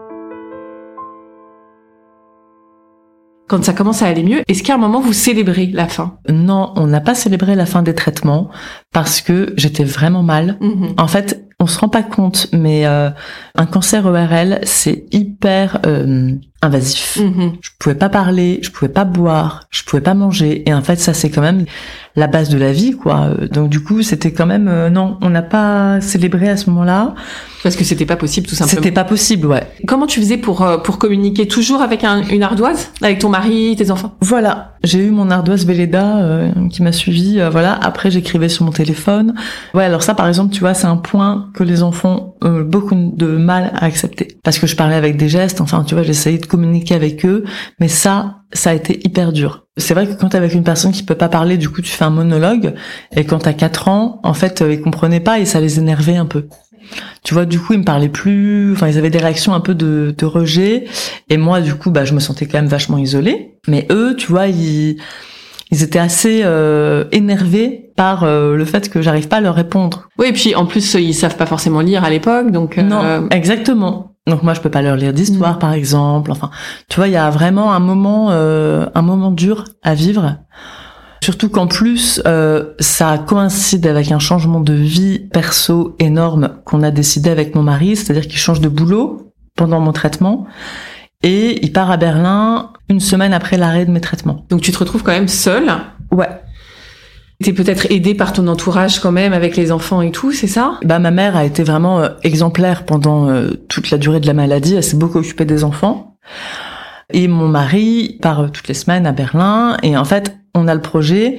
Quand 3.48 3.62
ça 3.62 3.74
commence 3.74 4.02
à 4.02 4.06
aller 4.06 4.22
mieux, 4.22 4.42
est-ce 4.48 4.62
qu'à 4.62 4.74
un 4.74 4.78
moment, 4.78 5.00
vous 5.00 5.12
célébrez 5.12 5.66
la 5.66 5.86
fin? 5.86 6.16
Non, 6.28 6.72
on 6.76 6.86
n'a 6.86 7.00
pas 7.00 7.14
célébré 7.14 7.54
la 7.54 7.66
fin 7.66 7.82
des 7.82 7.94
traitements 7.94 8.48
parce 8.92 9.20
que 9.20 9.52
j'étais 9.56 9.84
vraiment 9.84 10.22
mal. 10.22 10.56
Mhm. 10.60 10.94
En 10.96 11.08
fait, 11.08 11.44
on 11.60 11.66
se 11.66 11.78
rend 11.78 11.88
pas 11.88 12.02
compte, 12.02 12.48
mais 12.52 12.86
euh, 12.86 13.10
un 13.54 13.66
cancer 13.66 14.06
ORL, 14.06 14.60
c'est 14.62 15.04
hyper 15.12 15.80
euh, 15.86 16.32
invasif. 16.64 17.18
Mhm. 17.20 17.52
Je 17.60 17.70
pouvais 17.78 17.94
pas 17.94 18.08
parler, 18.08 18.58
je 18.62 18.70
pouvais 18.70 18.90
pas 18.92 19.04
boire, 19.04 19.60
je 19.70 19.82
pouvais 19.84 20.02
pas 20.02 20.14
manger. 20.14 20.68
Et 20.68 20.74
en 20.74 20.82
fait, 20.82 20.96
ça 20.96 21.14
c'est 21.14 21.30
quand 21.30 21.42
même 21.42 21.64
la 22.16 22.26
base 22.28 22.48
de 22.48 22.58
la 22.58 22.72
vie, 22.72 22.92
quoi. 22.92 23.30
Donc 23.52 23.70
du 23.70 23.82
coup, 23.82 24.02
c'était 24.02 24.32
quand 24.32 24.46
même 24.46 24.68
euh, 24.68 24.88
non, 24.90 25.18
on 25.20 25.30
n'a 25.30 25.42
pas 25.42 26.00
célébré 26.00 26.48
à 26.48 26.56
ce 26.56 26.70
moment-là. 26.70 27.14
Parce 27.62 27.76
que 27.76 27.84
c'était 27.84 28.04
pas 28.04 28.16
possible, 28.16 28.46
tout 28.46 28.54
simplement. 28.54 28.76
C'était 28.82 28.92
pas 28.92 29.04
possible, 29.04 29.46
ouais. 29.46 29.66
Comment 29.86 30.06
tu 30.06 30.20
faisais 30.20 30.36
pour 30.36 30.60
euh, 30.62 30.76
pour 30.76 30.98
communiquer 30.98 31.48
toujours 31.48 31.80
avec 31.80 32.04
un- 32.04 32.22
une 32.28 32.42
ardoise, 32.42 32.90
avec 33.02 33.18
ton 33.20 33.30
mari, 33.30 33.74
tes 33.76 33.90
enfants? 33.90 34.14
Voilà, 34.20 34.74
j'ai 34.84 34.98
eu 34.98 35.10
mon 35.10 35.30
ardoise 35.30 35.64
Velleda 35.64 36.18
euh, 36.18 36.50
qui 36.70 36.82
m'a 36.82 36.92
suivi. 36.92 37.40
euh, 37.40 37.48
voilà, 37.48 37.72
après 37.82 38.10
j'écrivais 38.10 38.50
sur 38.50 38.64
mon 38.66 38.70
téléphone. 38.70 39.34
Ouais, 39.72 39.84
alors 39.84 40.02
ça 40.02 40.14
par 40.14 40.28
exemple, 40.28 40.52
tu 40.52 40.60
vois, 40.60 40.74
c'est 40.74 40.86
un 40.86 40.96
point 40.98 41.48
que 41.54 41.62
les 41.64 41.82
enfants 41.82 42.34
ont 42.42 42.60
beaucoup 42.60 42.94
de 43.16 43.26
mal 43.38 43.72
à 43.74 43.86
accepter 43.86 44.36
parce 44.44 44.58
que 44.58 44.66
je 44.66 44.76
parlais 44.76 44.94
avec 44.96 45.16
des 45.16 45.28
gestes. 45.30 45.62
Enfin, 45.62 45.84
tu 45.84 45.94
vois, 45.94 46.04
j'essayais 46.04 46.36
de 46.38 46.46
communiquer 46.54 46.94
avec 46.94 47.26
eux, 47.26 47.44
mais 47.80 47.88
ça, 47.88 48.36
ça 48.52 48.70
a 48.70 48.74
été 48.74 49.00
hyper 49.04 49.32
dur. 49.32 49.66
C'est 49.76 49.94
vrai 49.94 50.06
que 50.06 50.12
quand 50.12 50.28
t'es 50.28 50.38
avec 50.38 50.54
une 50.54 50.62
personne 50.62 50.92
qui 50.92 51.02
peut 51.02 51.16
pas 51.16 51.28
parler, 51.28 51.56
du 51.56 51.68
coup 51.68 51.82
tu 51.82 51.90
fais 51.90 52.04
un 52.04 52.10
monologue, 52.10 52.74
et 53.16 53.24
quand 53.24 53.40
t'as 53.40 53.52
4 53.52 53.88
ans, 53.88 54.20
en 54.22 54.34
fait, 54.34 54.62
euh, 54.62 54.72
ils 54.72 54.80
comprenaient 54.80 55.20
pas 55.20 55.40
et 55.40 55.44
ça 55.44 55.60
les 55.60 55.78
énervait 55.78 56.16
un 56.16 56.26
peu. 56.26 56.46
Tu 57.24 57.34
vois, 57.34 57.46
du 57.46 57.58
coup, 57.58 57.72
ils 57.72 57.78
me 57.78 57.84
parlaient 57.84 58.08
plus, 58.08 58.72
enfin, 58.72 58.88
ils 58.88 58.98
avaient 58.98 59.10
des 59.10 59.18
réactions 59.18 59.54
un 59.54 59.60
peu 59.60 59.74
de, 59.74 60.14
de 60.16 60.26
rejet, 60.26 60.84
et 61.28 61.36
moi, 61.36 61.60
du 61.60 61.74
coup, 61.74 61.90
bah, 61.90 62.04
je 62.04 62.12
me 62.12 62.20
sentais 62.20 62.46
quand 62.46 62.58
même 62.58 62.68
vachement 62.68 62.98
isolée. 62.98 63.56
Mais 63.66 63.86
eux, 63.90 64.14
tu 64.16 64.28
vois, 64.28 64.46
ils, 64.46 64.98
ils 65.70 65.82
étaient 65.82 65.98
assez 65.98 66.42
euh, 66.44 67.04
énervés 67.12 67.90
par 67.96 68.24
euh, 68.24 68.56
le 68.56 68.64
fait 68.64 68.90
que 68.90 69.02
j'arrive 69.02 69.28
pas 69.28 69.38
à 69.38 69.40
leur 69.40 69.54
répondre. 69.54 70.08
Oui, 70.18 70.28
et 70.28 70.32
puis 70.32 70.54
en 70.54 70.66
plus, 70.66 70.94
ils 70.94 71.14
savent 71.14 71.36
pas 71.36 71.46
forcément 71.46 71.80
lire 71.80 72.04
à 72.04 72.10
l'époque, 72.10 72.50
donc... 72.50 72.76
Non, 72.76 73.02
euh, 73.02 73.20
exactement. 73.30 74.13
Donc 74.26 74.42
moi, 74.42 74.54
je 74.54 74.60
peux 74.60 74.70
pas 74.70 74.82
leur 74.82 74.96
lire 74.96 75.12
d'histoire, 75.12 75.56
Mm. 75.56 75.58
par 75.58 75.72
exemple. 75.72 76.30
Enfin, 76.32 76.50
tu 76.88 76.96
vois, 76.96 77.08
il 77.08 77.12
y 77.12 77.16
a 77.16 77.28
vraiment 77.30 77.72
un 77.74 77.80
moment, 77.80 78.28
euh, 78.30 78.86
un 78.94 79.02
moment 79.02 79.30
dur 79.30 79.64
à 79.82 79.94
vivre. 79.94 80.36
Surtout 81.22 81.48
qu'en 81.48 81.66
plus, 81.66 82.20
euh, 82.26 82.72
ça 82.80 83.18
coïncide 83.18 83.86
avec 83.86 84.12
un 84.12 84.18
changement 84.18 84.60
de 84.60 84.74
vie 84.74 85.20
perso 85.32 85.96
énorme 85.98 86.50
qu'on 86.64 86.82
a 86.82 86.90
décidé 86.90 87.30
avec 87.30 87.54
mon 87.54 87.62
mari, 87.62 87.96
c'est-à-dire 87.96 88.28
qu'il 88.28 88.38
change 88.38 88.60
de 88.60 88.68
boulot 88.68 89.32
pendant 89.56 89.80
mon 89.80 89.92
traitement 89.92 90.46
et 91.22 91.64
il 91.64 91.72
part 91.72 91.90
à 91.90 91.96
Berlin 91.96 92.72
une 92.90 93.00
semaine 93.00 93.32
après 93.32 93.56
l'arrêt 93.56 93.86
de 93.86 93.90
mes 93.90 94.00
traitements. 94.02 94.44
Donc 94.50 94.60
tu 94.60 94.70
te 94.72 94.78
retrouves 94.78 95.02
quand 95.02 95.12
même 95.12 95.28
seule. 95.28 95.70
Ouais. 96.10 96.28
T'es 97.44 97.52
peut-être 97.52 97.88
aidée 97.90 98.14
par 98.14 98.32
ton 98.32 98.48
entourage 98.48 99.00
quand 99.00 99.12
même 99.12 99.34
avec 99.34 99.54
les 99.54 99.70
enfants 99.70 100.00
et 100.00 100.10
tout, 100.10 100.32
c'est 100.32 100.46
ça? 100.46 100.78
Bah 100.82 100.98
ma 100.98 101.10
mère 101.10 101.36
a 101.36 101.44
été 101.44 101.62
vraiment 101.62 102.00
euh, 102.00 102.08
exemplaire 102.22 102.86
pendant 102.86 103.28
euh, 103.28 103.50
toute 103.68 103.90
la 103.90 103.98
durée 103.98 104.18
de 104.18 104.26
la 104.26 104.32
maladie. 104.32 104.76
Elle 104.76 104.82
s'est 104.82 104.96
beaucoup 104.96 105.18
occupée 105.18 105.44
des 105.44 105.62
enfants. 105.62 106.16
Et 107.12 107.28
mon 107.28 107.46
mari 107.46 108.18
part 108.22 108.40
euh, 108.40 108.48
toutes 108.48 108.66
les 108.68 108.72
semaines 108.72 109.06
à 109.06 109.12
Berlin. 109.12 109.76
Et 109.82 109.94
en 109.94 110.06
fait, 110.06 110.34
on 110.54 110.68
a 110.68 110.74
le 110.74 110.80
projet 110.80 111.38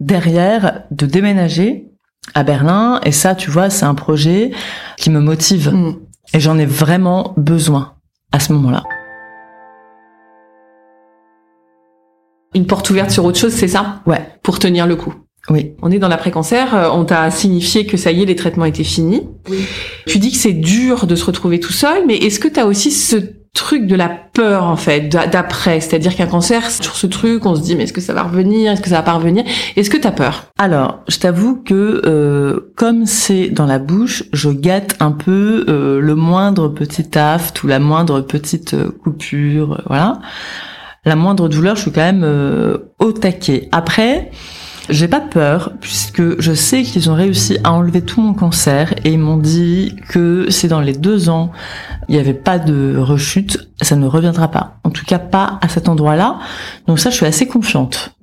derrière 0.00 0.82
de 0.90 1.06
déménager 1.06 1.92
à 2.34 2.42
Berlin. 2.42 3.00
Et 3.04 3.12
ça, 3.12 3.36
tu 3.36 3.48
vois, 3.48 3.70
c'est 3.70 3.86
un 3.86 3.94
projet 3.94 4.50
qui 4.96 5.10
me 5.10 5.20
motive. 5.20 5.72
Mm. 5.72 5.96
Et 6.34 6.40
j'en 6.40 6.58
ai 6.58 6.66
vraiment 6.66 7.34
besoin 7.36 7.92
à 8.32 8.40
ce 8.40 8.52
moment-là. 8.52 8.82
Une 12.52 12.66
porte 12.66 12.90
ouverte 12.90 13.12
sur 13.12 13.24
autre 13.24 13.38
chose, 13.38 13.52
c'est 13.52 13.68
ça? 13.68 14.00
Ouais, 14.06 14.26
Pour 14.42 14.58
tenir 14.58 14.88
le 14.88 14.96
coup. 14.96 15.14
Oui. 15.50 15.72
On 15.82 15.90
est 15.90 15.98
dans 15.98 16.08
l'après-cancer, 16.08 16.74
euh, 16.74 16.88
on 16.92 17.04
t'a 17.04 17.30
signifié 17.30 17.86
que 17.86 17.96
ça 17.96 18.10
y 18.12 18.22
est, 18.22 18.26
les 18.26 18.36
traitements 18.36 18.64
étaient 18.64 18.84
finis. 18.84 19.22
Tu 20.06 20.18
dis 20.18 20.30
que 20.32 20.36
c'est 20.38 20.52
dur 20.52 21.06
de 21.06 21.14
se 21.14 21.24
retrouver 21.24 21.60
tout 21.60 21.72
seul, 21.72 22.02
mais 22.06 22.16
est-ce 22.16 22.40
que 22.40 22.48
tu 22.48 22.58
as 22.60 22.66
aussi 22.66 22.90
ce 22.90 23.16
truc 23.54 23.86
de 23.86 23.94
la 23.94 24.08
peur 24.10 24.64
en 24.64 24.76
fait 24.76 25.02
d'a- 25.08 25.26
d'après? 25.26 25.80
C'est-à-dire 25.80 26.14
qu'un 26.14 26.26
cancer, 26.26 26.68
c'est 26.68 26.80
toujours 26.82 26.96
ce 26.96 27.06
truc, 27.06 27.46
on 27.46 27.54
se 27.54 27.62
dit 27.62 27.74
mais 27.76 27.84
est-ce 27.84 27.92
que 27.92 28.00
ça 28.02 28.12
va 28.12 28.24
revenir? 28.24 28.72
Est-ce 28.72 28.82
que 28.82 28.88
ça 28.90 28.96
va 28.96 29.02
pas 29.02 29.14
revenir? 29.14 29.44
Est-ce 29.76 29.88
que 29.88 29.96
tu 29.96 30.06
as 30.06 30.12
peur? 30.12 30.46
Alors, 30.58 31.00
je 31.08 31.16
t'avoue 31.18 31.62
que 31.62 32.02
euh, 32.04 32.72
comme 32.76 33.06
c'est 33.06 33.48
dans 33.48 33.66
la 33.66 33.78
bouche, 33.78 34.24
je 34.32 34.50
gâte 34.50 34.96
un 35.00 35.12
peu 35.12 35.64
euh, 35.68 36.00
le 36.00 36.14
moindre 36.16 36.68
petit 36.68 37.16
aft 37.16 37.62
ou 37.62 37.66
la 37.68 37.78
moindre 37.78 38.20
petite 38.20 38.74
euh, 38.74 38.90
coupure, 39.02 39.74
euh, 39.74 39.82
voilà. 39.86 40.18
La 41.04 41.14
moindre 41.14 41.48
douleur, 41.48 41.76
je 41.76 41.82
suis 41.82 41.92
quand 41.92 42.00
même 42.00 42.24
euh, 42.24 42.78
au 42.98 43.12
taquet. 43.12 43.68
Après, 43.70 44.32
j'ai 44.88 45.08
pas 45.08 45.20
peur 45.20 45.72
puisque 45.80 46.40
je 46.40 46.52
sais 46.52 46.82
qu'ils 46.82 47.10
ont 47.10 47.14
réussi 47.14 47.58
à 47.64 47.72
enlever 47.72 48.02
tout 48.02 48.20
mon 48.20 48.34
cancer 48.34 48.94
et 49.04 49.12
ils 49.12 49.18
m'ont 49.18 49.36
dit 49.36 49.96
que 50.08 50.46
si 50.50 50.68
dans 50.68 50.80
les 50.80 50.92
deux 50.92 51.28
ans 51.28 51.52
il 52.08 52.14
n'y 52.14 52.20
avait 52.20 52.34
pas 52.34 52.58
de 52.58 52.96
rechute, 52.96 53.68
ça 53.82 53.96
ne 53.96 54.06
reviendra 54.06 54.48
pas. 54.48 54.78
En 54.84 54.90
tout 54.90 55.04
cas, 55.04 55.18
pas 55.18 55.58
à 55.60 55.68
cet 55.68 55.88
endroit-là. 55.88 56.38
Donc 56.86 56.98
ça, 56.98 57.10
je 57.10 57.16
suis 57.16 57.26
assez 57.26 57.46
confiante. 57.46 58.16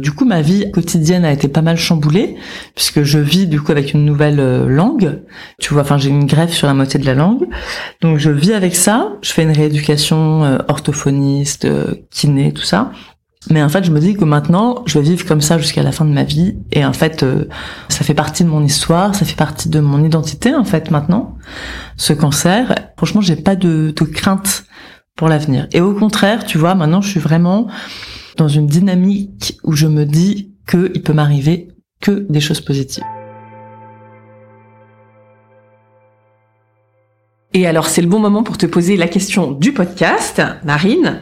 Du 0.00 0.12
coup, 0.12 0.24
ma 0.24 0.42
vie 0.42 0.70
quotidienne 0.70 1.24
a 1.24 1.32
été 1.32 1.48
pas 1.48 1.62
mal 1.62 1.76
chamboulée 1.76 2.36
puisque 2.74 3.02
je 3.02 3.18
vis 3.18 3.46
du 3.46 3.60
coup 3.60 3.72
avec 3.72 3.94
une 3.94 4.04
nouvelle 4.04 4.40
euh, 4.40 4.66
langue. 4.66 5.22
Tu 5.60 5.72
vois, 5.72 5.82
enfin, 5.82 5.98
j'ai 5.98 6.08
une 6.10 6.26
greffe 6.26 6.52
sur 6.52 6.66
la 6.66 6.74
moitié 6.74 6.98
de 6.98 7.06
la 7.06 7.14
langue. 7.14 7.46
Donc, 8.00 8.18
je 8.18 8.30
vis 8.30 8.52
avec 8.52 8.74
ça. 8.74 9.12
Je 9.22 9.32
fais 9.32 9.42
une 9.42 9.52
rééducation 9.52 10.44
euh, 10.44 10.58
orthophoniste, 10.68 11.66
euh, 11.66 11.94
kiné, 12.10 12.52
tout 12.52 12.62
ça. 12.62 12.90
Mais 13.50 13.62
en 13.62 13.68
fait, 13.68 13.84
je 13.84 13.90
me 13.90 13.98
dis 13.98 14.14
que 14.14 14.24
maintenant, 14.24 14.82
je 14.86 14.98
vais 14.98 15.04
vivre 15.04 15.26
comme 15.26 15.40
ça 15.40 15.58
jusqu'à 15.58 15.82
la 15.82 15.92
fin 15.92 16.04
de 16.04 16.12
ma 16.12 16.22
vie. 16.22 16.56
Et 16.70 16.84
en 16.84 16.92
fait, 16.92 17.22
euh, 17.22 17.46
ça 17.88 18.04
fait 18.04 18.14
partie 18.14 18.44
de 18.44 18.48
mon 18.48 18.62
histoire, 18.62 19.14
ça 19.14 19.24
fait 19.24 19.36
partie 19.36 19.68
de 19.68 19.80
mon 19.80 20.04
identité, 20.04 20.54
en 20.54 20.64
fait, 20.64 20.90
maintenant. 20.90 21.36
Ce 21.96 22.12
cancer, 22.12 22.74
franchement, 22.96 23.20
j'ai 23.20 23.36
pas 23.36 23.56
de, 23.56 23.92
crainte 24.12 24.64
pour 25.16 25.28
l'avenir. 25.28 25.66
Et 25.72 25.80
au 25.80 25.92
contraire, 25.92 26.44
tu 26.44 26.56
vois, 26.56 26.74
maintenant, 26.74 27.00
je 27.00 27.08
suis 27.08 27.20
vraiment 27.20 27.66
dans 28.36 28.48
une 28.48 28.66
dynamique 28.66 29.58
où 29.64 29.72
je 29.72 29.86
me 29.86 30.04
dis 30.04 30.54
qu'il 30.68 31.02
peut 31.02 31.12
m'arriver 31.12 31.68
que 32.00 32.26
des 32.28 32.40
choses 32.40 32.60
positives. 32.60 33.04
Et 37.54 37.66
alors, 37.66 37.86
c'est 37.88 38.00
le 38.00 38.08
bon 38.08 38.18
moment 38.18 38.42
pour 38.42 38.56
te 38.56 38.64
poser 38.64 38.96
la 38.96 39.08
question 39.08 39.50
du 39.50 39.72
podcast, 39.72 40.40
Marine. 40.64 41.20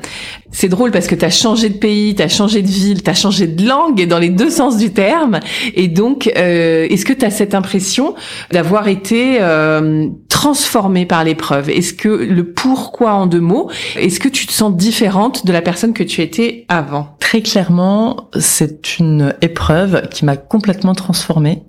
C'est 0.53 0.69
drôle 0.69 0.93
parce 0.93 1.09
que 1.09 1.16
tu 1.16 1.25
as 1.25 1.31
changé 1.31 1.69
de 1.69 1.79
pays, 1.79 2.14
tu 2.14 2.23
as 2.23 2.29
changé 2.29 2.62
de 2.62 2.69
ville, 2.69 3.03
tu 3.03 3.11
as 3.11 3.14
changé 3.14 3.49
de 3.49 3.66
langue, 3.66 4.01
et 4.01 4.07
dans 4.07 4.19
les 4.19 4.29
deux 4.29 4.51
sens 4.51 4.77
du 4.77 4.93
terme. 4.93 5.40
Et 5.75 5.88
donc, 5.88 6.31
euh, 6.37 6.87
est-ce 6.88 7.05
que 7.05 7.12
tu 7.12 7.25
as 7.25 7.31
cette 7.31 7.55
impression 7.55 8.14
d'avoir 8.53 8.87
été 8.87 9.38
euh, 9.40 10.09
transformée 10.40 11.05
par 11.05 11.22
l'épreuve 11.22 11.68
Est-ce 11.68 11.92
que 11.92 12.09
le 12.09 12.50
pourquoi 12.55 13.12
en 13.12 13.26
deux 13.26 13.40
mots, 13.40 13.70
est-ce 13.94 14.18
que 14.18 14.29
tu 14.29 14.46
te 14.46 14.53
sens 14.53 14.74
différente 14.74 15.44
de 15.44 15.53
la 15.53 15.61
personne 15.61 15.92
que 15.92 16.03
tu 16.03 16.22
étais 16.22 16.64
avant? 16.70 17.14
Très 17.20 17.42
clairement, 17.42 18.31
c'est 18.38 18.98
une 18.98 19.35
épreuve 19.42 20.09
qui 20.09 20.24
m'a 20.24 20.38
complètement 20.38 20.94
transformée. 20.94 21.64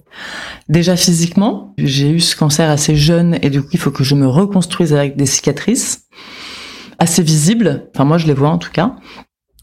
Déjà 0.70 0.96
physiquement, 0.96 1.74
j'ai 1.78 2.12
eu 2.12 2.22
ce 2.22 2.34
cancer 2.38 2.70
assez 2.70 2.96
jeune 2.96 3.38
et 3.42 3.50
du 3.50 3.62
coup, 3.62 3.72
il 3.74 3.80
faut 3.80 3.92
que 3.92 4.06
je 4.06 4.16
me 4.16 4.26
reconstruise 4.26 4.94
avec 4.94 5.18
des 5.18 5.26
cicatrices 5.26 6.06
assez 6.98 7.24
visibles. 7.24 7.90
Enfin, 7.94 8.06
moi, 8.06 8.18
je 8.18 8.28
les 8.28 8.34
vois 8.34 8.52
en 8.52 8.58
tout 8.58 8.72
cas. 8.72 8.96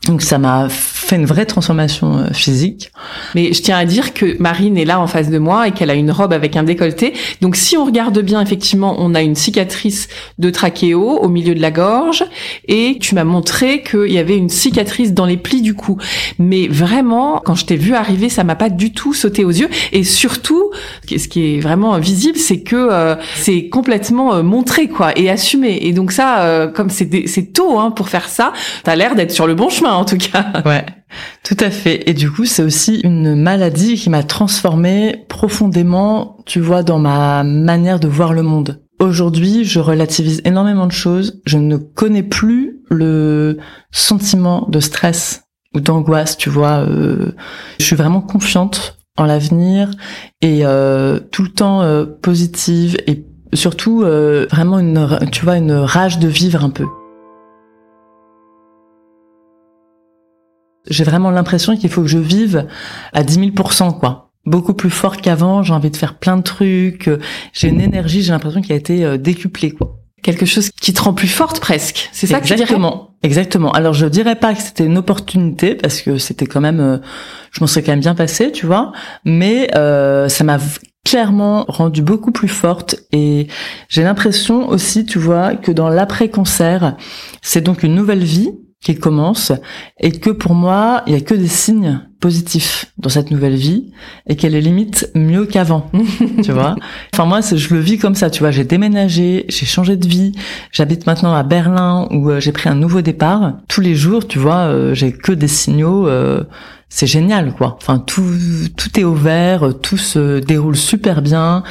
Donc, 0.06 0.20
ça 0.20 0.36
m'a 0.36 0.68
fait 1.08 1.16
une 1.16 1.26
vraie 1.26 1.46
transformation 1.46 2.18
euh, 2.18 2.32
physique. 2.32 2.92
Mais 3.34 3.52
je 3.52 3.62
tiens 3.62 3.78
à 3.78 3.84
dire 3.84 4.12
que 4.12 4.40
Marine 4.40 4.76
est 4.76 4.84
là 4.84 5.00
en 5.00 5.06
face 5.06 5.30
de 5.30 5.38
moi 5.38 5.66
et 5.66 5.72
qu'elle 5.72 5.90
a 5.90 5.94
une 5.94 6.10
robe 6.10 6.32
avec 6.32 6.56
un 6.56 6.62
décolleté. 6.62 7.14
Donc 7.40 7.56
si 7.56 7.76
on 7.76 7.84
regarde 7.84 8.18
bien, 8.20 8.40
effectivement, 8.40 8.96
on 8.98 9.14
a 9.14 9.22
une 9.22 9.34
cicatrice 9.34 10.08
de 10.38 10.50
trachéo 10.50 11.18
au 11.18 11.28
milieu 11.28 11.54
de 11.54 11.60
la 11.60 11.70
gorge 11.70 12.24
et 12.66 12.98
tu 13.00 13.14
m'as 13.14 13.24
montré 13.24 13.82
qu'il 13.82 14.12
y 14.12 14.18
avait 14.18 14.36
une 14.36 14.50
cicatrice 14.50 15.14
dans 15.14 15.24
les 15.24 15.38
plis 15.38 15.62
du 15.62 15.74
cou. 15.74 15.96
Mais 16.38 16.68
vraiment, 16.68 17.40
quand 17.44 17.54
je 17.54 17.64
t'ai 17.64 17.76
vu 17.76 17.94
arriver, 17.94 18.28
ça 18.28 18.44
m'a 18.44 18.56
pas 18.56 18.68
du 18.68 18.92
tout 18.92 19.14
sauté 19.14 19.44
aux 19.44 19.50
yeux. 19.50 19.68
Et 19.92 20.04
surtout, 20.04 20.70
ce 21.08 21.28
qui 21.28 21.56
est 21.56 21.60
vraiment 21.60 21.98
visible, 21.98 22.38
c'est 22.38 22.60
que 22.60 22.76
euh, 22.76 23.16
c'est 23.34 23.68
complètement 23.68 24.34
euh, 24.34 24.42
montré 24.42 24.88
quoi 24.88 25.18
et 25.18 25.30
assumé. 25.30 25.78
Et 25.82 25.92
donc 25.92 26.12
ça, 26.12 26.40
euh, 26.40 26.68
comme 26.68 26.90
c'est 26.90 27.52
tôt 27.52 27.78
hein, 27.78 27.90
pour 27.90 28.08
faire 28.08 28.28
ça, 28.28 28.52
t'as 28.84 28.94
l'air 28.94 29.14
d'être 29.14 29.32
sur 29.32 29.46
le 29.46 29.54
bon 29.54 29.68
chemin 29.68 29.94
en 29.94 30.04
tout 30.04 30.18
cas. 30.18 30.46
Ouais, 30.64 30.84
tout 31.42 31.56
à 31.60 31.70
fait. 31.70 32.08
Et 32.08 32.14
du 32.14 32.30
coup, 32.30 32.44
c'est 32.44 32.62
aussi 32.62 33.00
une 33.00 33.34
maladie 33.34 33.96
qui 33.96 34.10
m'a 34.10 34.22
transformée 34.22 35.24
profondément, 35.28 36.38
tu 36.46 36.60
vois, 36.60 36.82
dans 36.82 36.98
ma 36.98 37.44
manière 37.44 38.00
de 38.00 38.08
voir 38.08 38.32
le 38.32 38.42
monde. 38.42 38.82
Aujourd'hui, 39.00 39.64
je 39.64 39.78
relativise 39.78 40.40
énormément 40.44 40.86
de 40.86 40.92
choses. 40.92 41.40
Je 41.46 41.58
ne 41.58 41.76
connais 41.76 42.22
plus 42.24 42.80
le 42.90 43.58
sentiment 43.92 44.66
de 44.68 44.80
stress 44.80 45.44
ou 45.74 45.80
d'angoisse, 45.80 46.36
tu 46.36 46.50
vois. 46.50 46.80
euh, 46.80 47.32
je 47.78 47.84
suis 47.84 47.96
vraiment 47.96 48.20
confiante 48.20 48.98
en 49.16 49.24
l'avenir 49.24 49.90
et 50.40 50.60
euh, 50.64 51.18
tout 51.32 51.42
le 51.42 51.50
temps 51.50 51.82
euh, 51.82 52.06
positive 52.06 52.96
et 53.06 53.24
surtout 53.52 54.02
euh, 54.02 54.46
vraiment 54.50 54.78
une, 54.78 55.18
tu 55.32 55.44
vois, 55.44 55.56
une 55.56 55.72
rage 55.72 56.18
de 56.18 56.28
vivre 56.28 56.64
un 56.64 56.70
peu. 56.70 56.86
J'ai 60.90 61.04
vraiment 61.04 61.30
l'impression 61.30 61.76
qu'il 61.76 61.90
faut 61.90 62.02
que 62.02 62.08
je 62.08 62.18
vive 62.18 62.66
à 63.12 63.22
10 63.22 63.52
000 63.54 63.92
quoi. 63.98 64.30
Beaucoup 64.46 64.74
plus 64.74 64.90
fort 64.90 65.18
qu'avant, 65.18 65.62
j'ai 65.62 65.74
envie 65.74 65.90
de 65.90 65.96
faire 65.96 66.14
plein 66.14 66.36
de 66.36 66.42
trucs, 66.42 67.08
euh, 67.08 67.18
j'ai 67.52 67.68
une 67.68 67.80
énergie, 67.80 68.22
j'ai 68.22 68.32
l'impression 68.32 68.62
qui 68.62 68.72
a 68.72 68.76
été 68.76 69.04
euh, 69.04 69.18
décuplée, 69.18 69.72
quoi. 69.72 69.98
Quelque 70.22 70.46
chose 70.46 70.70
qui 70.70 70.92
te 70.92 71.00
rend 71.02 71.12
plus 71.12 71.28
forte 71.28 71.60
presque. 71.60 72.08
C'est 72.12 72.26
ça 72.26 72.40
que 72.40 72.46
tu 72.46 72.54
dirais? 72.54 72.62
Exactement. 72.62 73.08
Exactement. 73.22 73.72
Alors 73.72 73.94
je 73.94 74.06
dirais 74.06 74.36
pas 74.36 74.54
que 74.54 74.62
c'était 74.62 74.84
une 74.84 74.98
opportunité 74.98 75.74
parce 75.74 76.02
que 76.02 76.18
c'était 76.18 76.46
quand 76.46 76.60
même, 76.60 76.80
euh, 76.80 76.98
je 77.50 77.60
m'en 77.60 77.66
serais 77.66 77.82
quand 77.82 77.92
même 77.92 78.00
bien 78.00 78.14
passé, 78.14 78.52
tu 78.52 78.66
vois. 78.66 78.92
Mais 79.24 79.68
euh, 79.76 80.28
ça 80.28 80.44
m'a 80.44 80.58
clairement 81.04 81.64
rendue 81.68 82.02
beaucoup 82.02 82.32
plus 82.32 82.48
forte 82.48 82.96
et 83.12 83.48
j'ai 83.88 84.02
l'impression 84.02 84.68
aussi, 84.68 85.04
tu 85.04 85.18
vois, 85.18 85.54
que 85.54 85.72
dans 85.72 85.88
l'après-cancer, 85.88 86.96
c'est 87.42 87.60
donc 87.60 87.82
une 87.82 87.94
nouvelle 87.94 88.24
vie 88.24 88.50
qui 88.80 88.96
commence 88.96 89.52
et 89.98 90.12
que 90.12 90.30
pour 90.30 90.54
moi, 90.54 91.02
il 91.06 91.12
y 91.12 91.16
a 91.16 91.20
que 91.20 91.34
des 91.34 91.48
signes 91.48 92.00
positif 92.20 92.86
dans 92.98 93.08
cette 93.08 93.30
nouvelle 93.30 93.54
vie 93.54 93.92
et 94.28 94.36
qu'elle 94.36 94.54
est 94.54 94.60
limite 94.60 95.10
mieux 95.14 95.46
qu'avant, 95.46 95.90
tu 96.42 96.52
vois. 96.52 96.76
Enfin 97.14 97.26
moi, 97.26 97.40
je 97.40 97.74
le 97.74 97.80
vis 97.80 97.98
comme 97.98 98.14
ça, 98.14 98.30
tu 98.30 98.40
vois. 98.40 98.50
J'ai 98.50 98.64
déménagé, 98.64 99.46
j'ai 99.48 99.66
changé 99.66 99.96
de 99.96 100.06
vie, 100.06 100.32
j'habite 100.72 101.06
maintenant 101.06 101.34
à 101.34 101.42
Berlin 101.42 102.08
où 102.10 102.30
euh, 102.30 102.40
j'ai 102.40 102.52
pris 102.52 102.68
un 102.68 102.74
nouveau 102.74 103.02
départ. 103.02 103.58
Tous 103.68 103.80
les 103.80 103.94
jours, 103.94 104.26
tu 104.26 104.38
vois, 104.38 104.66
euh, 104.66 104.94
j'ai 104.94 105.12
que 105.12 105.32
des 105.32 105.48
signaux. 105.48 106.08
Euh, 106.08 106.44
c'est 106.88 107.06
génial, 107.06 107.52
quoi. 107.52 107.76
Enfin, 107.80 107.98
tout, 107.98 108.24
tout 108.76 108.98
est 108.98 109.04
au 109.04 109.14
vert, 109.14 109.72
tout 109.82 109.98
se 109.98 110.38
déroule 110.38 110.76
super 110.76 111.22
bien. 111.22 111.62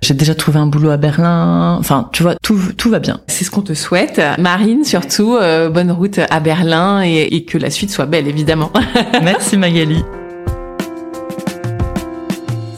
J'ai 0.00 0.14
déjà 0.14 0.34
trouvé 0.34 0.58
un 0.58 0.66
boulot 0.66 0.90
à 0.90 0.96
Berlin. 0.96 1.76
Enfin, 1.78 2.08
tu 2.12 2.22
vois, 2.22 2.34
tout, 2.42 2.58
tout 2.76 2.90
va 2.90 2.98
bien. 2.98 3.20
C'est 3.28 3.44
ce 3.44 3.50
qu'on 3.50 3.62
te 3.62 3.74
souhaite. 3.74 4.20
Marine, 4.38 4.84
surtout, 4.84 5.38
bonne 5.72 5.92
route 5.92 6.20
à 6.30 6.40
Berlin 6.40 7.02
et, 7.04 7.28
et 7.32 7.44
que 7.44 7.58
la 7.58 7.70
suite 7.70 7.90
soit 7.90 8.06
belle, 8.06 8.26
évidemment. 8.28 8.72
Merci 9.22 9.56
Magali. 9.56 10.02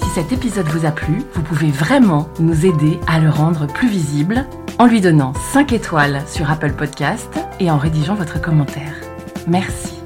Si 0.02 0.08
cet 0.14 0.32
épisode 0.32 0.66
vous 0.66 0.86
a 0.86 0.90
plu, 0.90 1.22
vous 1.32 1.42
pouvez 1.42 1.70
vraiment 1.70 2.28
nous 2.38 2.66
aider 2.66 2.98
à 3.06 3.18
le 3.18 3.30
rendre 3.30 3.66
plus 3.66 3.88
visible 3.88 4.46
en 4.78 4.86
lui 4.86 5.00
donnant 5.00 5.32
5 5.52 5.72
étoiles 5.72 6.22
sur 6.26 6.50
Apple 6.50 6.72
Podcast 6.72 7.28
et 7.60 7.70
en 7.70 7.78
rédigeant 7.78 8.14
votre 8.14 8.40
commentaire. 8.40 8.92
Merci. 9.46 10.03